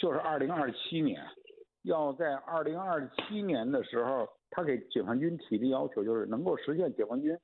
[0.00, 1.24] 就是二零二七年。”
[1.84, 7.36] 要在二零二七年的时候，他给解放军提的要求就是能够实现解放军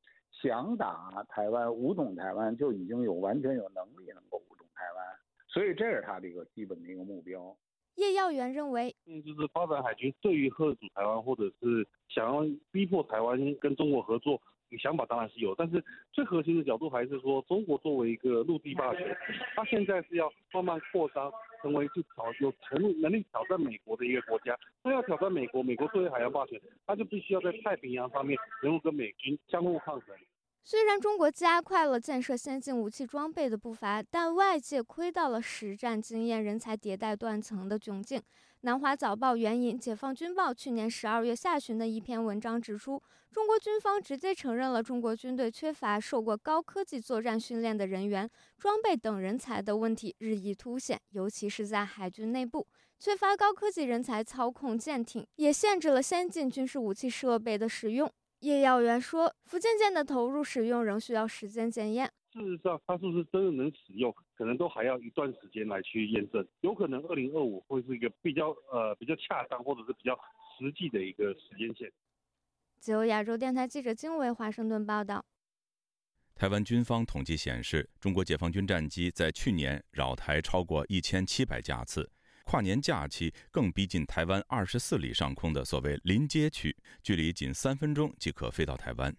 [0.43, 5.07] 想打台湾、武统台湾，就已经有完全有能力能够武统台湾，
[5.49, 7.57] 所以这是他的一个基本的一个目标。
[7.97, 14.41] 叶耀元认为，嗯，就是发展海军对于贺主台湾，或者是想要逼迫台湾跟中国合作。
[14.71, 19.17] 你想法当然是有，但是最核心的角度还是说，中国作为一个陆地霸权，
[19.55, 21.31] 它现在是要慢慢扩张，
[21.61, 24.57] 成为去挑有成能力挑战美国的一个国家。
[24.83, 30.17] 那要挑战美国，美国作为海洋霸权，它就必须要在太平洋上面能够跟美军相互抗衡。
[30.63, 38.23] 虽然中国加快了建设先进武器装备的步伐，但外界窥到了实战经验、人才迭代断层的窘境。
[38.61, 52.67] 南华早报援引解放军报去年十二月下旬的一篇文章指出，中国军方直接承认了中国军队缺乏受过高科技作战训练的人员、装备等人才的问题日益凸显，尤其是在海军内部，
[52.99, 58.13] 缺乏高科技人才操控舰艇，也限制了先进军事武器设备的使用。
[58.41, 62.11] 叶耀元说：“福建舰的投入使用仍需要时间检验。
[62.33, 66.47] 事实上，它是不是真的能使用，可能都还要一段时间来去验证。
[66.61, 70.19] 有可能二零二五会是一个比较呃比较恰当或者是比较
[70.59, 71.91] 实际的一个时间线。”
[72.79, 75.25] 自由亚洲电台记者金伟华盛顿报道。
[76.35, 82.11] 台湾军方统计显示，中国解放军战机在去年扰台超过一千七百架次。
[82.45, 89.15] 跨年假期更逼近台湾二十四里上空的所谓临街区，距离仅三分钟即可飞到台湾。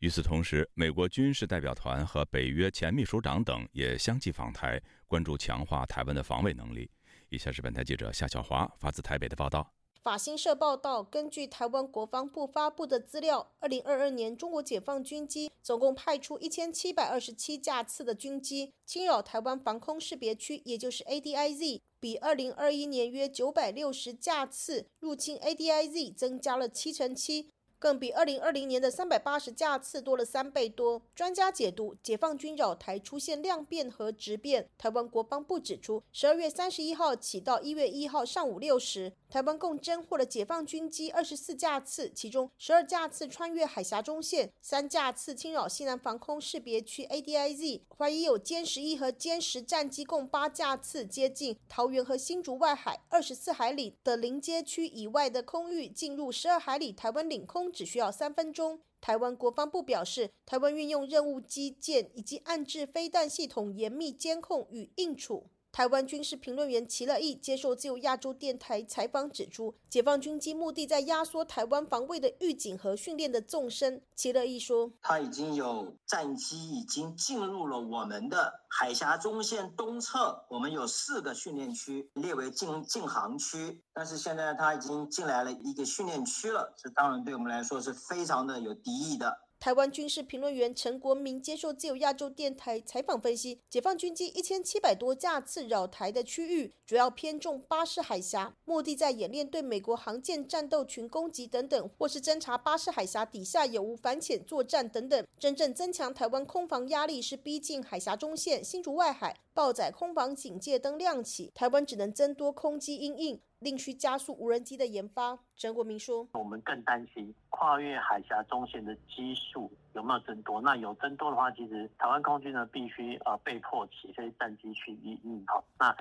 [0.00, 6.90] 与此同时，美国军事代表团和北约前秘书长等也相继访台，关注强化台湾的防卫能力。
[7.28, 9.74] 以下是本台记者夏小华发自台北的报道。
[10.02, 27.50] 法新社报道，根据台湾国防部发布的资料，二零二二年中国解放军机总共派出一千七百二十七架次的军机侵扰台湾防空识别区，也就是 ADIZ，比二零二一年约九百六十架次入侵 ADIZ 增加了七成七。
[27.78, 31.00] 更比二零二零年的三百八十架次多了三倍多。
[31.14, 34.68] 专家解读，解放军扰台出现量变和质变。
[34.76, 57.70] 台湾国防部指出，十二月三十一号起到一月一号上午六时，台湾共侦获了解放军机二十四架次，其中十二架次穿越海峡中线，三架次侵扰西南防空识别区 ADIZ，怀疑有歼十一和歼十战机共八架次接近桃园和新竹外海二十四海里的临街区以外的空域，进入十二海里台湾领空。
[57.72, 58.80] 只需要三分钟。
[59.00, 65.46] 台湾国防部表示，台湾运用任务基建以及暗制飞弹系统严密监控与应处。
[65.72, 74.02] 台湾军事评论员齐乐毅接受自由亚洲电台采访指出，解放军机目的在压缩台湾防卫的预警和训练的纵深。
[74.16, 105.26] 齐乐毅说：“他已经有战机已经进入了我们的海峡中线东侧，我们有四个训练区列为禁禁航区，但是现在他已经进来了一个训练区了，这当然对我们来说是非常的有敌意的。”台湾军事评论员陈国民接受自由亚洲电台采访分析，解放军机一千七百多架次扰台的区域，主要偏重巴士海峡，目的在演练对美国航舰战斗群攻击等等，或是侦察巴士海峡底下有无反潜作战等等。
[105.38, 113.38] 真正增强台湾空防压力是逼近海峡中线、新竹外海，爆载空防警戒灯亮起，台湾只能增多空机应应。
[113.60, 120.62] 另需加速无人机的研发，陈国民说：“我们更担心跨越海峡中线的基数有没有增多。
[120.62, 125.62] 那有增多的话，其实台湾空军呢必须呃被迫起飞战机去应应好。
[125.78, 125.94] 那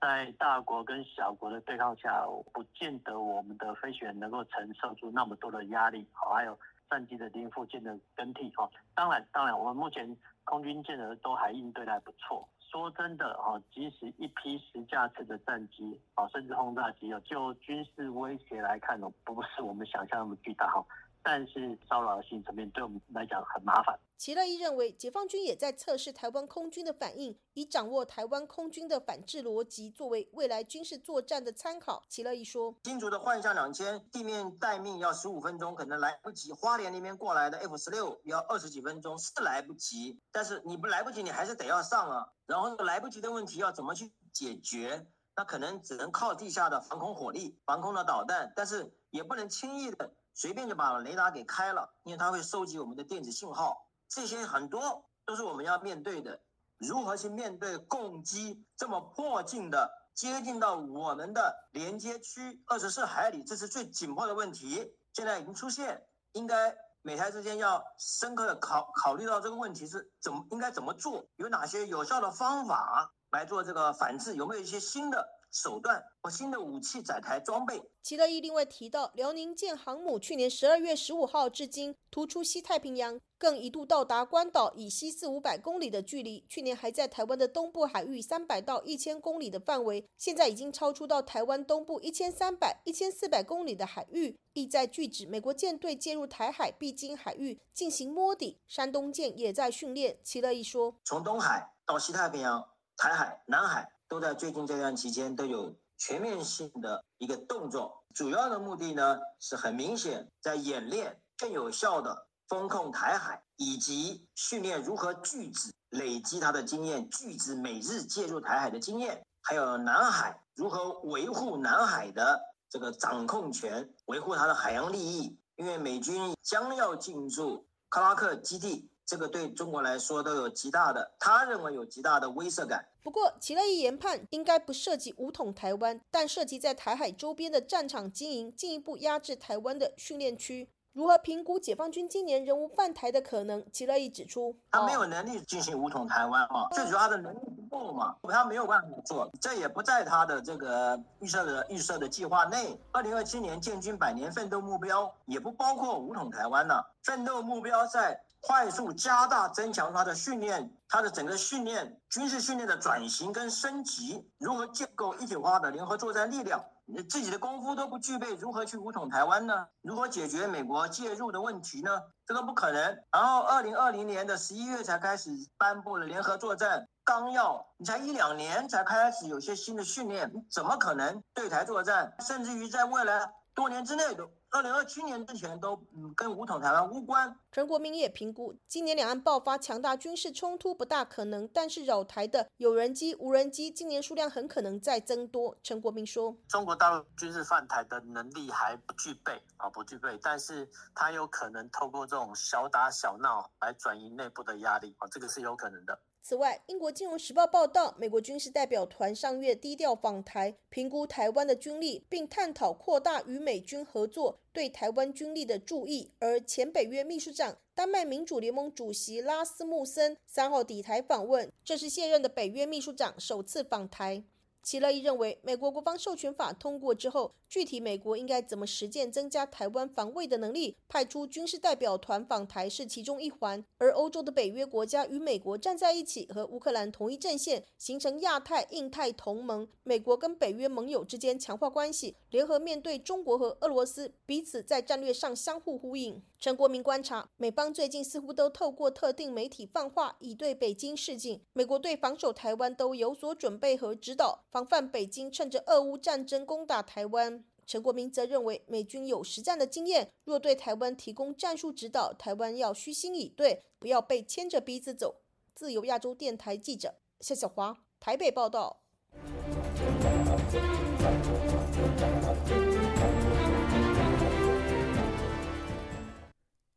[0.00, 6.08] 在大国跟小国的对抗下，不见得我们的飞行员能够承受住那么多的压力。
[6.12, 8.48] 好，还有战机的零附件的更替。
[8.56, 20.82] 哈，当然，当然，我们目前空军舰的都还应对的还不错。”说真的啊，即使一批十架次的战机啊，甚至轰炸机哦，就军事威胁来看呢，不是我们想象那么巨大哈。
[21.22, 23.98] 但是骚扰性层面对我们来讲很麻烦。
[24.18, 32.04] 齐乐一认为，解放军也在测试台湾空军的反应，以掌握台湾空军的反制逻辑，作为未来军事作战的参考。
[32.08, 40.20] 齐乐一说：“新竹的幻象两千地面待命要十五分钟，可能来不及；花莲那边过来的 F 十六要二十几分钟，是来不及。
[40.30, 42.28] 但是你不来不及，你还是得要上啊。
[42.46, 45.04] 然后来不及的问题要怎么去解决？
[45.34, 56.40] 那可能只能靠地下的防空火力、防空的导弹，但是也不能轻易的。”随便就把雷达给开了，因为它会收集我们的电子信号，这些很多都是我们要面对的。
[56.78, 64.92] 如何去面对攻击这么迫近的接近到我们的连接区二十四海里，这是最紧迫的问题。
[65.12, 75.28] 现在已经出现，应该美台之间要深刻的考考虑到这个问题是怎么应该怎么做，有哪些有效的方法来做这个反制，有没有一些新的？
[75.52, 77.80] 手段和新的武器载台装备。
[78.02, 86.44] 齐乐意另外提到，辽宁舰航母去年十二月十五号至今突出西太平洋，更一度到达关岛以西四五百公里的距离。
[86.48, 98.58] 去年还在台湾的东部海域三百到一千公里的范围，现在已经超出到台湾东部一千三百、一千四百公里的海域，意在拒止美国舰队介入台海必经海域进行摸底。
[98.66, 100.18] 山东舰也在训练。
[100.24, 103.92] 齐乐意说，从东海到西太平洋、台海、南海。
[104.12, 112.26] 都在最近这段期间都有全面性的一个动作，主要的目的呢是很明显，在演练更有效的。
[112.46, 122.38] 风控台海，以及训练如何拒止累积他的经验，拒止美日介入台海的经验，还有南海如何维护南海的
[122.68, 125.38] 这个掌控权，维护它的海洋利益。
[125.56, 132.82] 因为美军将要进驻克拉克基地，这个对中国来说都有极大的，他认为有极大的威慑感。
[133.02, 140.66] 不过，齐乐意研判应该不涉及武统台湾，但涉及在台海周边的战场经营，进一步压制台湾的训练区。
[140.94, 143.62] 如何评估解放军今年仍无犯台的可能？
[143.70, 152.78] 齐乐意指出，他没有能力进行武统台湾嘛，最主要的能力不够嘛，他没有办法做，这也不在他的这个预设的预设的计划内。
[152.92, 166.62] 二零二七年建军百年奋斗目标也不包括武统台湾呢，奋斗目标在快速加大增强它的训练，它的整个训练军事训练的转型跟升级，如何建构一体化的联合作战力量。
[166.84, 169.68] 你自己的功夫都不具备，如何去武统台湾呢？
[169.80, 171.90] 如何解决美国介入的问题呢？
[172.26, 172.82] 这个不可能。
[173.12, 182.12] 然后，二零二零年的十一月才开始颁布了联合作战纲要，你才一两年才开始有些新的训练，怎么可能对台作战？
[182.18, 184.30] 甚至于在未来多年之内都。
[184.54, 187.34] 二零二七年之前都嗯跟武统台湾无关。
[187.52, 195.56] 陈国民也评估，今年两岸爆发强大军事冲突不大可能，但是扰台的有人机、无人机今年数量很可能再增多。
[195.62, 216.12] 陈国民说：“中国大陆军事犯台的能力还不具备啊，不具备，但是他有可能透过这种小打小闹来转移内部的压力啊，这个是有可能的。”此外，英国《金融时报》报道，美国军事代表团上月低调访台，评估台湾的军力，并探讨扩大与美军合作对台湾军力的注意。
[216.20, 224.22] 而前北约秘书长、丹麦民主联盟主席拉斯穆森三号抵台访问，这是现任的北约秘书长首次访台。
[224.62, 233.62] 齐乐意认为，美国国防授权法通过之后，具体美国应该怎么实践增加台湾防卫的能力，派出军事代表团访台是其中一环。
[233.76, 239.68] 而欧洲的北约国家与美国站在一起，和乌克兰同一阵线，形成亚太、印太同盟。
[239.82, 246.22] 美国跟北约盟友之间强化关系，联合面对中国和俄罗斯，彼此在战略上相互呼应。
[246.38, 251.38] 陈国民观察，美方最近似乎都透过特定媒体放话，以对北京示警。
[251.52, 257.41] 美国对防守台湾都有所准备和指导，防范北京趁着俄乌战争攻打台湾。
[257.66, 265.22] 陈国民则认为，美军有实战的经验，若对台湾提供战术指导，台湾要虚心以对，不要被牵着鼻子走。
[265.54, 268.80] 自由亚洲电台记者夏小华台北报道。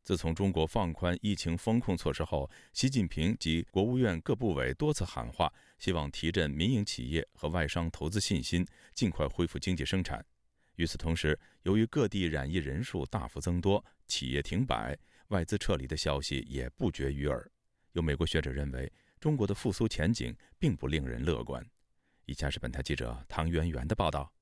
[0.02, 8.64] 自从中国放宽疫情风控措施后，习近平及国务院各部委多次喊话，希望提振民营企业和外商投资信心，
[8.94, 10.24] 尽快恢复经济生产。
[10.76, 14.96] 与此同时，由于各地染疫人数大幅增多，企业停摆、
[15.28, 17.50] 外资撤离的消息也不绝于耳。
[17.92, 21.64] 有美国学者认为，中国的复苏前景并不令人乐观。
[22.26, 24.35] 以下是本台记者唐媛媛的报道。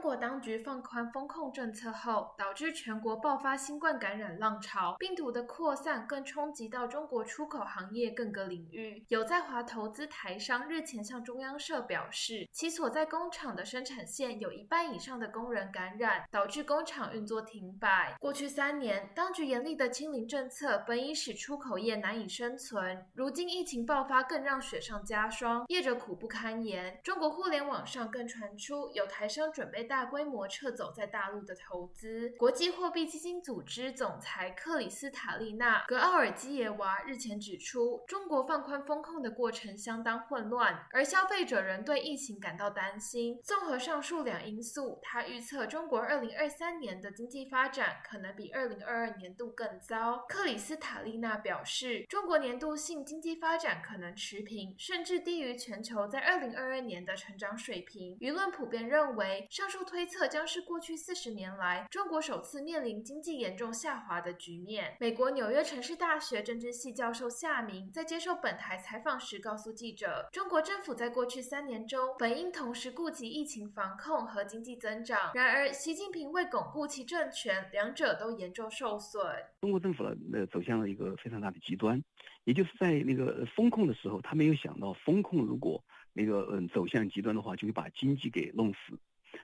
[0.00, 9.04] 中国当局放宽封控政策后，导致全国爆发新冠感染浪潮，病毒的扩散更冲击到中国出口行业各个领域。
[9.08, 18.16] 有在华投资台商日前向中央社表示，其所在工厂的生产线有一半以上的工人感染，导致工厂运作停摆。
[18.18, 26.98] 过去三年，当局严厉的清零政策本已使出口业难以生存，如今疫情爆发更让雪上加霜，业者苦不堪言。
[27.04, 29.70] 中国互联网上更传出有台商准。
[29.70, 32.32] 备大规模撤走在大陆的投资。
[32.38, 43.40] 国际货币基金组织总裁克里斯塔利娜·格奥尔基耶娃日前指出，中国放宽风控的过程相当混乱，而消费者仍对疫情感到担心。
[43.42, 50.24] 综合上述两因素，他预测中国2023年的经济发展可能比2022年度更糟。
[50.28, 58.16] 克里斯塔利娜表示，中国年度性经济发展可能持平，甚至低于全球在2022年的成长水平。
[58.20, 59.48] 舆论普遍认为。
[59.50, 64.96] 上述推测将是过去四十年来中国首次面临经济严重下滑的局面。
[65.00, 79.22] 美国纽约城市大学政治系教授夏明在接受本台采访时告诉记者，中国政府在过去三年中本应同时顾及疫情防控和经济增长，然而习近平为巩固其政权，两者都严重受损。
[79.60, 82.02] 中国政府呢，走向了一个非常大的极端，
[82.44, 88.98] 也就是在那个风控的时候，他没有想到风控如果那个嗯走向极端的话，就会把经济给弄死。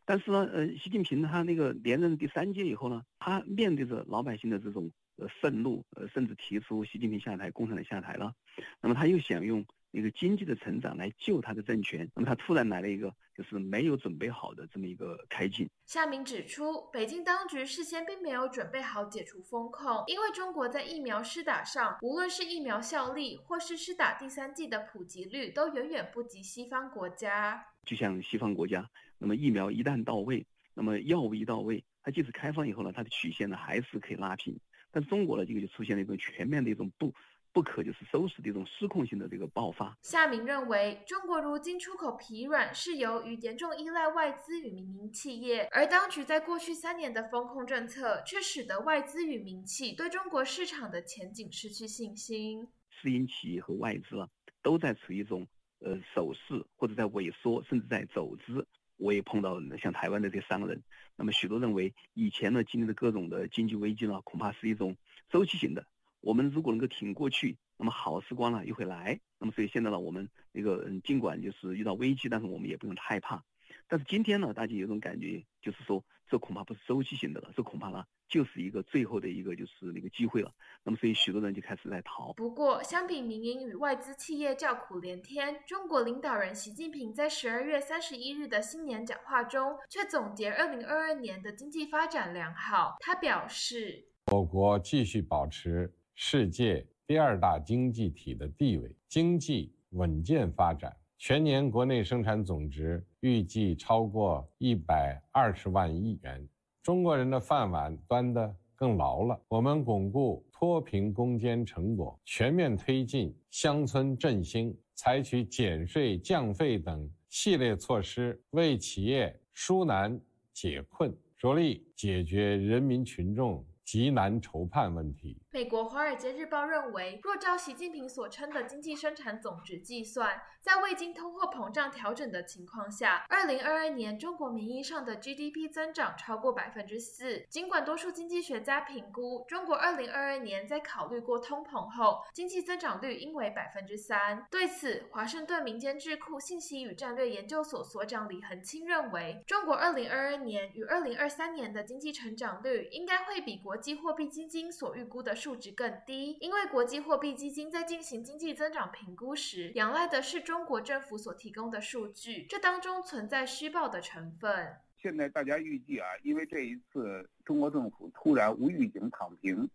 [0.06, 8.32] 但是呢，呃，习近平他那个连任第三届以后呢，他面对着老百姓的这种呃愤怒，呃，甚至提出习近平下台，共产党下台了。
[8.80, 15.68] 那么他又想用一个经济的成长来救他的政权，那么他突然来了一个就是没有准备好的这么一个开进。
[15.86, 27.64] 夏明指出，北京当局事先并没有准备好解除封控，因为中国在疫苗施打上，无论是疫苗效力或是施打第三剂的普及率，都远远不及西方国家。
[27.84, 28.84] 就像西方国家，
[29.18, 34.58] 那么疫苗一旦到位，那么药物一到位，它即使开放以后呢，它的曲线呢还是可以拉平。
[34.90, 37.12] 但中国呢，这个就出现了一种全面的一种不。
[37.52, 39.96] 不可就是收拾的一种失控性的这个爆发。
[40.02, 52.68] 夏明认为，中国如今出口疲软，是由于严重依赖外资与民营企业，而当局在过去三年的风控政策，却使得外资与民企对中国市场的前景失去信心。
[52.90, 54.28] 私营企业和外资啊，
[54.62, 55.48] 都在处于一种
[55.78, 58.68] 呃守势或者在萎缩，甚至在走资。
[58.96, 60.82] 我也碰到像台湾的这三个人，
[61.16, 64.96] 那么许多认为，以前呢经历的各种的经济危机呢，恐怕是一种
[65.28, 65.86] 周期性的。
[66.20, 69.20] 我们如果能够挺过去，那么好时光呢又会来。
[69.38, 73.44] 那么所以现在呢，我们那个嗯，尽管就是遇到危机，但是我们也不用害怕。
[73.86, 80.52] 但是今天呢，大家有种感觉，就是说这恐怕不是周期性的了，这恐怕呢就是一个最后的一个就是那个机会了。
[80.82, 82.32] 那么所以许多人就开始在逃。
[82.32, 92.96] 不过，相比民营与外资企业叫苦连天，中国领导人习近平在十二月三十一日的新年讲话中却总结二零二二年的经济发展良好。
[93.00, 95.92] 他表示，我国继续保持。
[96.18, 106.46] 世界第二大经济体的地位，经济稳健发展，全年国内生产总值预计超过一百二十万亿元，
[106.82, 109.40] 中国人的饭碗端得更牢了。
[109.48, 120.20] 我们巩固脱贫攻坚成果，全面推进乡村振兴，采取减税降费等系列措施，为企业纾难
[120.52, 125.40] 解困，着力解决人民群众极难筹判问题。
[125.52, 137.46] 美国《华尔街日报》认为，若照习近平所称的经济生产总值计算，在未经通货膨胀调整的情况下，二零二二年中国名义上的 GDP 增长超过百分之四。
[137.48, 144.44] 尽管多数经济学家评估，中国二零二二年在考虑过通膨后，经济增长率应为百分之三。
[144.50, 155.36] 对此，华盛顿民间智库信息与战略研究所所长李恒清认为，中国二零二二年与二零二三年的经济成长率应该会比国国际货币基金所预估的。
[155.36, 164.74] 数值更低，因为国际货币基金在进行经济增长评估时，仰赖的是中国政府所提供的数据，这当中存在虚报的成分。
[164.96, 169.68] 现在大家预计啊，因为这一次中国政府突然无预警躺平，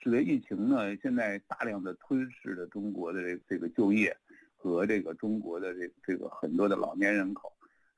[0.00, 4.14] 使得疫情呢现在大量的吞噬了中国的这这个就业
[4.54, 7.50] 和这个中国的这这个很多的老年人口，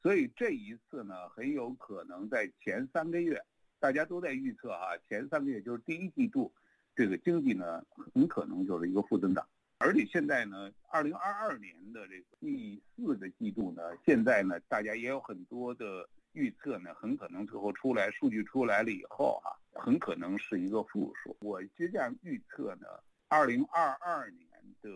[0.04, 3.42] 所以这一次呢很有可能在前三个月，
[3.80, 6.52] 大家都在预测啊，前三个月就是第一季度。
[6.96, 7.80] 这个经济呢，
[8.12, 9.46] 很可能就是一个负增长，
[9.78, 21.36] 而且现在呢，二零二二年的这个第四个季度呢，现在呢，大家也有很多的预测呢，很可能最后出来数据出来了以后啊，很可能是一个负数。
[21.40, 22.88] 我就这样预测呢，
[23.28, 24.48] 二零二二年
[24.82, 24.90] 的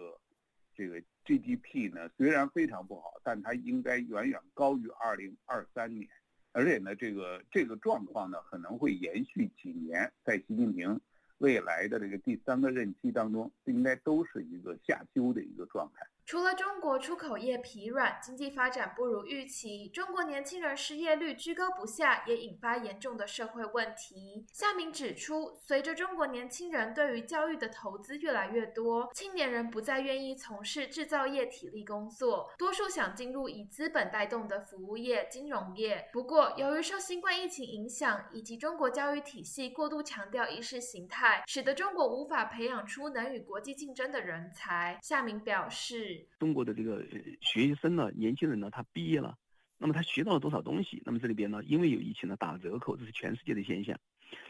[0.75, 6.11] 这个 GDP 呢，虽然非常不好，但它应该远远高于二零二三年，
[6.53, 11.01] 而且呢，这个这个状况呢，可能会延续几年，在习近平。
[11.39, 16.07] 未来的这个第三个任期当中，应该都是一个下修的一个状态。
[16.33, 24.47] 除了中国出口业疲软，经济发展不如预期，中国年轻人失业率居高不下，也引发严重的社会问题。
[24.51, 36.09] 夏明指出，随着中国年轻人对于教育的投资越来越多，青年人不再愿意从事制造业体力工作，多数想进入以资本带动的服务业、金融业。
[36.15, 44.99] 不过，由于受新冠疫情影响，以及中国教育体系过度强调意识形态，使得中国无法培养出能与国际竞争的人才。
[45.03, 46.22] 夏明表示。
[46.39, 47.05] 中国的这个
[47.41, 49.37] 学生呢，年轻人呢，他毕业了，
[49.79, 51.03] 那么他学到了多少东西？
[51.05, 53.99] 那么这里边呢，因为有疫情呢，打了折扣，这是全世界的现象。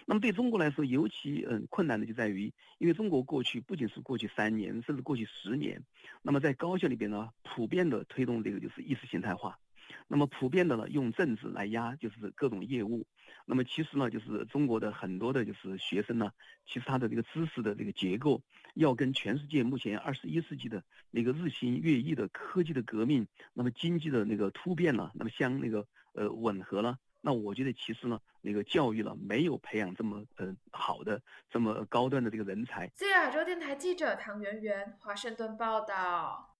[0.06, 5.82] 那么对中国来说，尤其嗯困难的就在于，因为中国过去不仅是过去三年，甚至过去十年，
[6.22, 9.58] 那么在高校里边呢，普遍的推动这个就是意识形态化，
[10.06, 13.04] 那么普遍的呢，用政治来压就是各种业务。
[13.44, 16.30] 那么其实呢，就是中国的很多的就是学生呢，
[16.64, 18.40] 其实他的这个知识的这个结构，
[18.74, 26.98] 要跟全世界目前二十一世纪的那个日新月异的科技的革命，那么经济的那个突变了，那么相那个呃吻合了。
[27.20, 32.88] 那我觉得其实呢，那个教育呢，没有培养这么呃好的这么高端的这个人才。
[32.96, 36.56] 自由亚洲电台记者唐媛媛，华盛顿报道。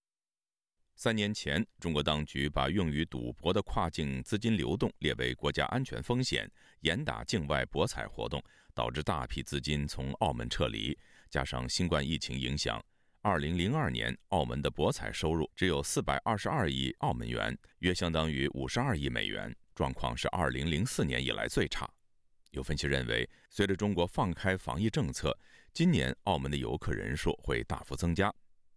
[0.95, 6.49] 三年前，中国当局把用于赌博的跨境资金流动列为国家安全风险，
[6.83, 8.41] 严打境外博彩活动，
[8.73, 10.97] 导致大批资金从澳门撤离。
[11.33, 12.79] 加上新冠疫情影响，
[13.23, 21.91] 二零零二年澳门的博彩收入只有四百二十二亿澳门元，约相当于五十二亿美元，状况是二零零四年以来最差。
[22.51, 25.35] 有分析认为，随着中国放开防疫政策，
[25.73, 28.31] 今年澳门的游客人数会大幅增加，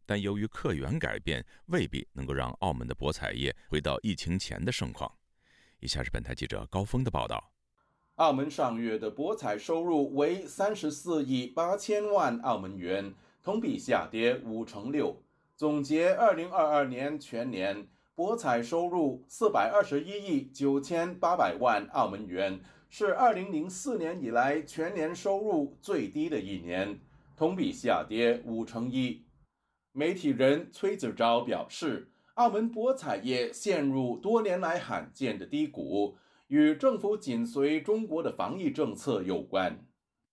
[0.06, 5.14] 但由于客源改变，未必能够让澳门的博彩业回到疫情前的盛况。
[5.82, 7.55] 以下是本台记者高峰的报道。
[8.16, 13.14] 澳门上月的博彩收入为三十四亿八千万澳门元，
[13.44, 15.22] 同比下跌五成六。
[15.58, 17.86] 总结二零二二年全年
[18.16, 26.98] 博彩收入四百二十一亿九千八百万澳门元，是二零零四年以来全年收入最低的一年，
[27.36, 29.26] 同比下跌五成一。
[29.92, 36.16] 媒体人崔子昭表示，澳门博彩业陷入多年来罕见的低谷。
[36.48, 39.88] 与政府紧随中国的防疫政策有关。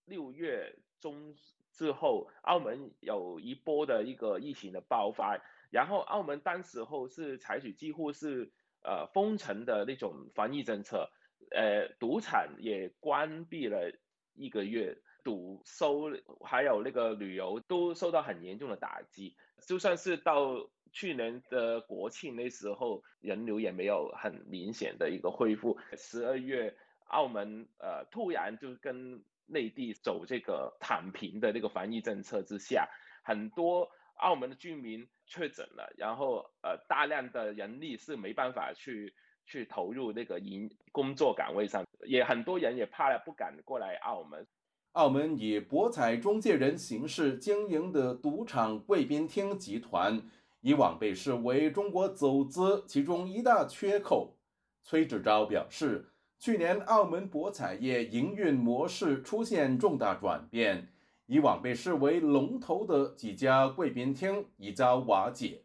[0.04, 1.34] 六月中
[1.72, 5.40] 之后，澳门有一波的一个疫情的爆发，
[5.70, 8.52] 然后澳门当时候是采取几乎是
[8.82, 11.10] 呃封城的那种防疫政策，
[11.50, 13.92] 呃，赌场也关闭了
[14.34, 16.10] 一个月，赌收
[16.44, 19.34] 还有那个旅游都受到很严重的打击，
[19.66, 20.68] 就算是到。
[20.92, 25.78] 去年的国庆那时候，人流也没有很明显的一个恢复。
[25.96, 26.76] 十二月，
[27.06, 32.86] 澳门呃突然就跟内地走这个躺平的那个防疫政策之下，
[33.24, 39.14] 很多澳门的居民确诊了，然后呃大量的人力是没办法去
[39.46, 44.46] 去投入那个营工作岗位上，也很多人也怕了，不敢过来澳门。
[44.92, 50.22] 澳门以博彩中介人形式经营的赌场贵宾厅集团。
[50.62, 54.36] 以往被视为中国走资其中一大缺口。
[54.82, 56.08] 崔志钊表示，
[56.38, 60.88] 去年澳门博彩业营运模式出现重大转变，
[61.26, 65.62] 以往被视为龙头的几家贵宾厅已遭瓦解。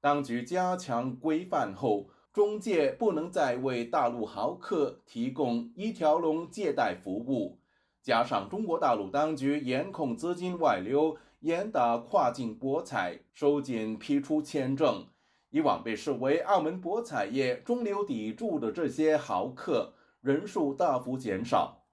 [0.00, 7.58] 当局加强规范后，中介不能再为大陆豪客提供一条龙借贷服务，
[8.02, 11.16] 加上中国大陆当局严控资金外流。
[11.40, 15.06] 严打跨境博彩，收紧批出签证。
[15.50, 21.86] 以往被视为澳门博彩业中流砥柱的这些豪客人数大幅减少。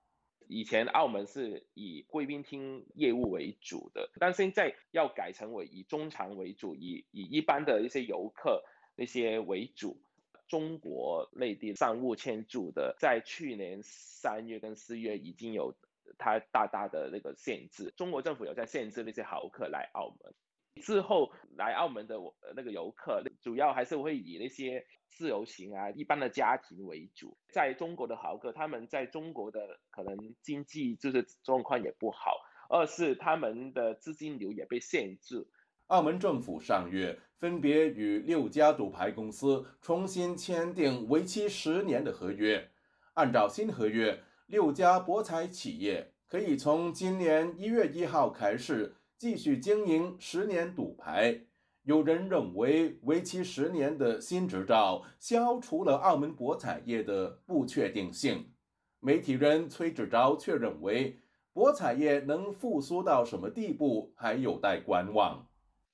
[0.47, 8.63] 以前澳门是以贵宾厅业务为主的，但现在要改成为以中长为主，以以一般的一些游客
[8.95, 10.01] 那些为主。
[10.47, 15.75] 中国内地商务签注的，在去年三月跟四月已经有。
[16.17, 20.33] 它大大的那个限制，中国政府有在限制那些豪客来澳门。
[20.81, 22.19] 之后来澳门的
[22.53, 27.37] 那个游客，主要还是会以那些自由行啊、一般的家庭为主。
[27.53, 32.33] 在中国的豪客，他们在中国的可能经济就是状况也不好，
[32.69, 35.47] 二是他们的资金流也被限制。
[35.87, 42.69] 澳门政府上月分别与六家赌牌公司重新签订为期十年的合约，
[43.13, 44.21] 按照新合约。
[44.47, 51.41] 六家博彩企业可以从今年一月一号开始继续经营十年赌牌。
[51.81, 58.53] 有人认为，为期十年的新执照消除了澳门博彩业的不确定性。
[58.99, 61.19] 媒体人崔志钊却认为，
[61.51, 65.47] 博彩业能复苏到什么地步还有待观望。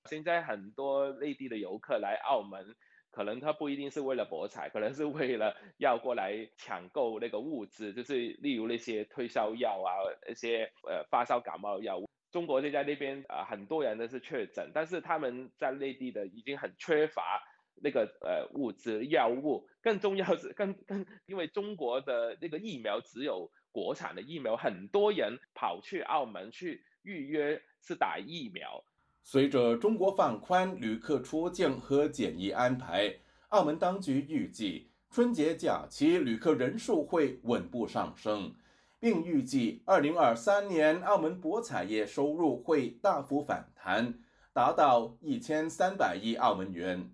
[0.09, 2.75] 现在很多内地的游客来澳门。
[3.11, 9.91] 可能他不一定是为了博彩，可能是为了要过来抢购那个物资，就是例如那些退烧药啊，
[10.27, 12.09] 那些呃发烧感冒药物。
[12.31, 17.43] 中国现在那边啊，很多人都是确诊，但是他们在内地的已经很缺乏
[17.83, 19.67] 那个呃物资药物。
[19.81, 28.85] 更重要是更更，因为中国的那个疫苗只有国产的疫苗，很多人跑去澳门去预约是打疫苗。
[29.23, 33.15] 随着中国放宽旅客出境和检疫安排，
[33.49, 38.53] 澳门当局预计春节假期旅客人数会稳步上升，
[38.99, 44.15] 并预计2023年澳门博彩业收入会大幅反弹，
[44.53, 47.11] 达到1300亿澳门元。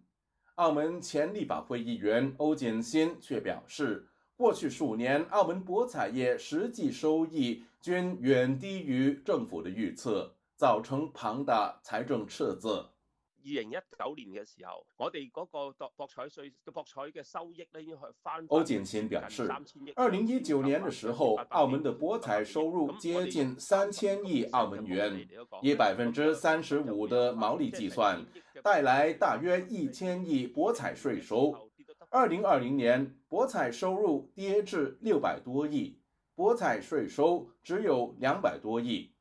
[0.55, 10.36] 澳门前立法会议员欧锦新却表示，过去数年澳门博彩业实际收益均远低于政府的预测。
[10.57, 12.69] 造成庞大财政赤字。
[12.69, 18.43] 二零一九年嘅时候，我哋嗰个博博彩税嘅博彩嘅收益咧，已经系翻。
[18.49, 19.47] 欧锦新表示，
[19.95, 25.25] 二零一九年嘅时候，澳门的博彩收入接近三千亿澳门元，
[25.61, 28.25] 以百分之三十五的毛利计算，
[28.63, 31.69] 带来大约一千亿博彩税收。
[32.09, 36.01] 二零二零年，博彩收入跌至六百多亿，
[36.35, 39.13] 博彩税收只有两百多亿。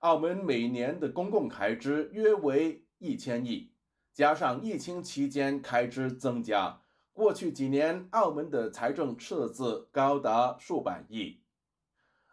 [0.00, 3.70] 澳门每年的公共开支约为一千亿，
[4.14, 6.80] 加上疫情期间开支增加，
[7.12, 11.40] 过去几年澳门的财政赤字高达数百亿。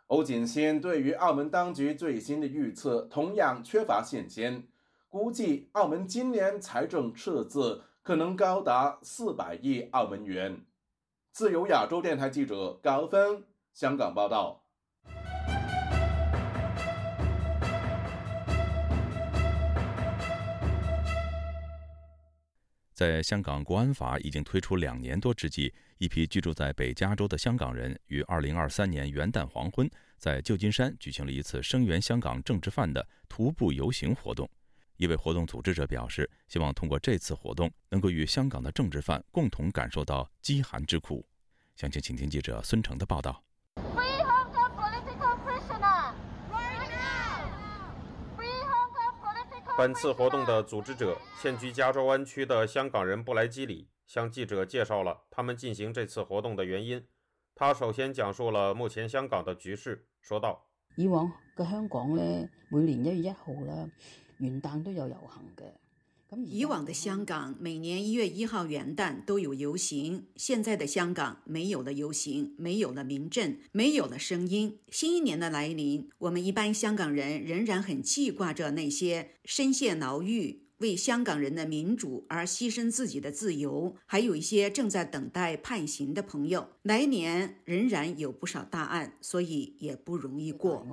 [0.08, 4.70] 欧锦新对于澳门当局最新的预测同样缺乏信心，
[5.10, 10.66] 估计澳门今年财政赤字可能高达四百亿澳门元。
[11.34, 13.44] 自由亚洲电台记者高峰
[13.74, 14.67] 香港报道。
[22.98, 29.88] 在香港国安法已经推出两年多之际，一批居住在北加州的香港人于2023年元旦黄昏，
[30.18, 34.50] 在旧金山举行了一次声援香港政治犯的徒步游行活动。
[34.96, 41.24] 一位活动组织者表示，希望通过这次活动，能够与香港的政治犯共同感受到饥寒之苦。
[41.76, 43.47] 详情，请听记者孙成的报道。
[49.78, 57.06] 本次活动的组织者，现居加州湾区的香港人布莱基里，向记者介绍了他们进行这次活动的原因。
[57.54, 60.68] 他首先讲述了目前香港的局势，说道
[60.98, 63.88] ：“以往嘅香港咧，每年一月一号咧，
[64.40, 65.72] 元旦都有游行嘅。
[66.36, 74.78] 以往的香港每年一月一号元旦都有游行，现在的香港没有了游行，没有了民阵，没有了声音。
[74.90, 86.68] 新一年的来临，我们一般香港人仍然很记挂着那些深陷牢狱、为香港人的民主而牺牲自己的自由，还有一些正在等待判刑的朋友。
[86.82, 90.86] 来年仍然有不少大案，所以也不容易过。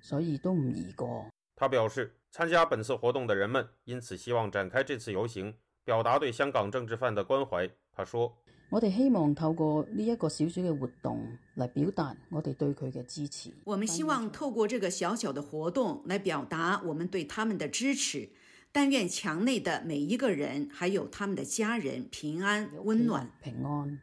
[0.00, 1.26] 所以都唔易过。
[1.54, 2.12] 他表示。
[2.36, 5.54] 参加本次活动的人们因此希望展开这次游行，
[5.84, 7.70] 表达对香港政治犯的关怀。
[7.92, 8.36] 他说
[8.70, 11.24] ：“我哋希望透过呢一个小小嘅活动
[11.54, 13.52] 来表达我哋对佢嘅支持。
[13.62, 18.28] 我们希望透过这个小小的活动来表达我们对他们的支持。
[18.72, 24.00] 但愿墙内的每一个人，还有他们的家人平安、温暖、平安、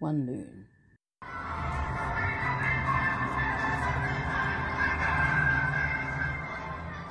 [0.00, 0.38] 温暖。”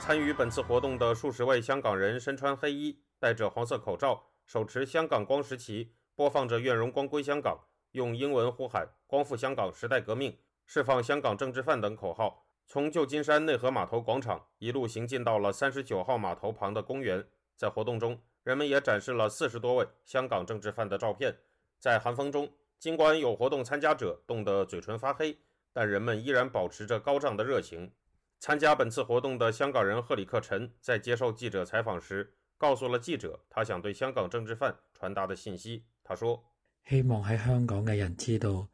[0.09, 7.59] 参与本次活动的数十位香港人身穿黑衣，戴着黄色口罩，手持香港光时旗，播放着“愿荣光归香港”，
[7.93, 10.35] 用英文呼喊“光复香港，时代革命，
[10.65, 17.23] 释放香港政治犯”等口号，从旧金山内河码头广场一路行进到了三十九号码头旁的公园。
[17.55, 21.37] 在活动中，人们也展示了四十多位香港政治犯的照片。
[21.77, 25.37] 在寒风中，尽管有活动参加者冻得嘴唇发黑，
[25.71, 27.91] 但人们依然保持着高涨的热情。
[28.39, 35.83] 参加本次活动的香港人赫里克陈在接受记者采访时，告诉了记者他想对香港政治犯传达的信息。
[36.01, 36.41] 他说
[36.87, 38.65] ：“希望喺香港嘅人知道，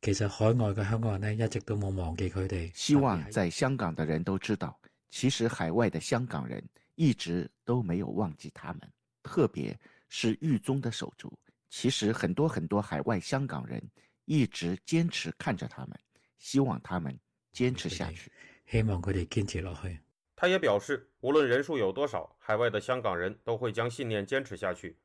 [0.00, 2.68] 其实海外嘅香港人呢一直都冇忘记佢哋。
[2.74, 4.76] 希望在香港的人都知道，
[5.10, 6.60] 其实海外的香港人
[6.96, 8.80] 一直都没有忘记他们，
[9.22, 11.32] 特别是狱中的手足。
[11.70, 13.80] 其实很多很多海外香港人
[14.24, 15.96] 一直坚持看着他们，
[16.38, 17.16] 希望他们
[17.52, 18.28] 坚持下去。”
[18.72, 20.00] 希望佢哋坚持落去。
[20.34, 24.96] 他也表示，无论人数有多少，海外的香港人都会将信念坚持下去。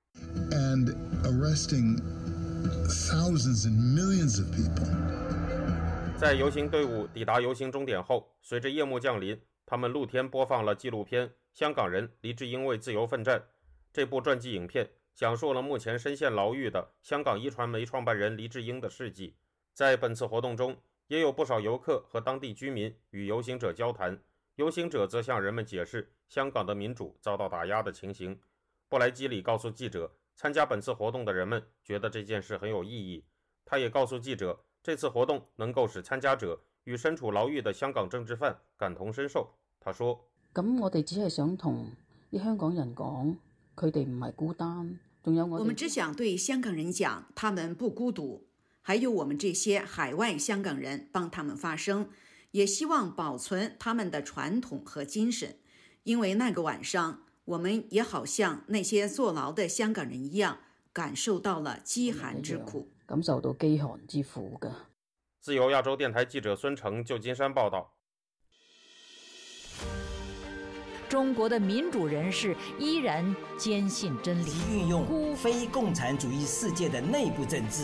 [0.51, 0.95] And
[1.26, 1.97] arresting
[2.88, 4.88] thousands and millions of people。
[6.18, 13.38] 在游行队伍抵达游行终点后，随着夜幕降临，他们露天播放了纪录片《香港人：黎智英为自由奋战》。
[13.91, 19.36] 这部传记影片讲述了目前深陷牢狱的香港一传媒创办人黎智英的事迹。
[19.74, 20.78] 在本次活动中。
[21.07, 24.21] 也有不少游客和当地居民与游行者交谈，
[24.55, 28.39] 游行者则向人们解释香港的民主遭到打压的情形。
[28.89, 33.25] 布莱基里告诉记者，参加本次活动的人们觉得这件事很有意义。
[33.65, 39.49] 他也告诉记者，这次活动能够使参加者与身处牢狱的香港政治犯感同身受。
[39.79, 41.89] 他说：“咁我哋只係想同
[42.31, 43.35] 啲香港人講，
[43.75, 45.59] 佢哋唔係孤單，仲有我。
[45.59, 48.46] 我们只想对香港人讲，他们不孤独。”
[48.88, 52.09] 还有我们这些海外香港人帮他们发声，
[52.51, 55.57] 也希望保存他们的传统和精神，
[56.03, 60.59] 因为那个晚上，我们也好像那些坐牢的香港人一样，
[60.93, 62.89] 感受到了饥寒之苦。
[63.05, 64.73] 感受到饥寒之苦噶。
[65.41, 67.93] 自由亚洲电台记者孙成，旧金山报道。
[71.09, 77.83] 中国的民主人士依然坚信真理，运用非共产主义世界的内部政治。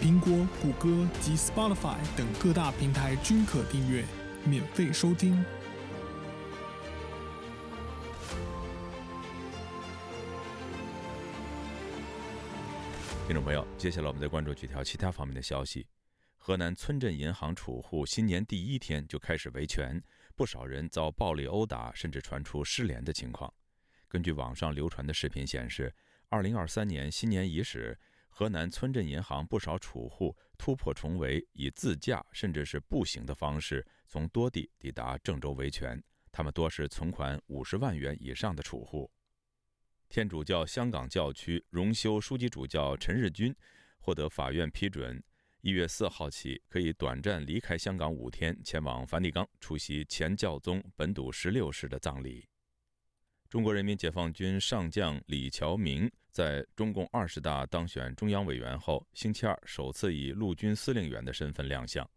[0.00, 4.02] 苹果、谷歌及 Spotify 等各大平台均可订阅，
[4.46, 5.44] 免费收听。
[13.26, 15.86] 听众朋友，接下来我们再关注几条其他方面的消息。
[16.38, 20.02] 河南村镇银行储户新年第一天就开始维权，
[20.34, 23.52] 不少人遭暴力殴打，甚至传出失联的情况。
[24.08, 25.94] 根据网上流传的视频显示，
[26.30, 27.98] 二零二三年新年伊始，
[28.40, 36.02] 河南村镇银行不少储户突破重围，以自驾甚至是步行的方式从多地抵达郑州维权。
[36.32, 39.10] 他们多是存款五十万元以上的储户。
[40.08, 43.54] 天主教香港教区荣休书记主教陈日君
[43.98, 45.22] 获得法院批准，
[45.60, 52.48] 一月四号起可以短暂离开香港五天，前往梵蒂冈出席前教宗本笃十六世的葬礼。
[53.50, 62.08] 中国人民解放军上将李桥明在中共二十大当选中央委员后，星期二首次以陆军司令员的身份亮相。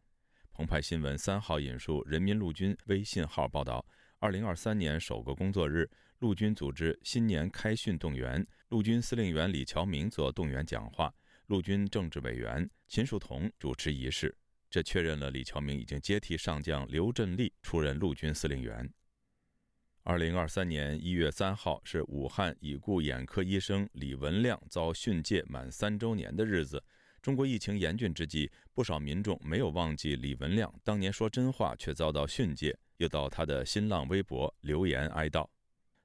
[0.51, 3.86] 澎湃新闻三号引述人民陆军微信号报道，
[4.20, 5.89] 二零二三年首个工作日。
[6.20, 11.14] 陆军组织新年开训动员，陆军司令员李桥明做动员讲话，
[11.47, 14.34] 陆军政治委员秦树桐主持仪式。
[14.70, 18.89] 这确认了李桥明已经接替上将刘振立出任陆军司令员。
[20.06, 26.84] 二零二三年一月三号是武汉已故眼科医生李文亮遭训诫满三周年的日子。
[27.22, 35.47] 中国疫情严峻之际，不少民众没有忘记李文亮当年说真话却遭到训诫，又到他的新浪微博留言哀悼。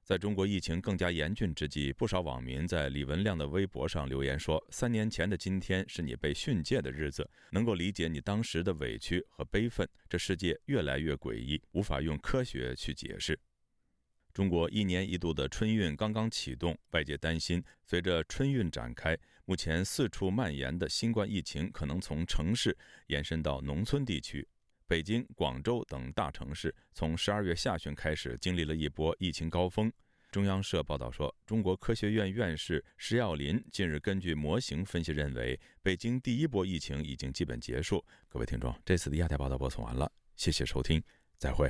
[0.01, 9.85] 在中国疫情更加严峻之际，不少网民在李文亮的微博上留言说：“三年前的今天是你被训诫的日子，能够理解你当时的委屈和悲愤。
[10.07, 13.37] 这世界越来越诡异，无法用科学去解释。”
[14.39, 22.73] 中国一年一度的春运刚刚启动，外界担心，随着春运展开，目前四处蔓延的新冠疫情可能从城市
[23.07, 24.47] 延伸到农村地区。
[24.87, 29.91] 北京、广州等大城市从十二月下旬开始经历了一波疫情高峰。
[30.31, 38.01] 中央社报道说，中国科学院院士石耀林近日根据模型分析认为，北京第一波疫情已经基本结束。
[38.29, 41.03] 各位听众，这次的亚太报道播送完了，谢谢收听，
[41.37, 41.69] 再会。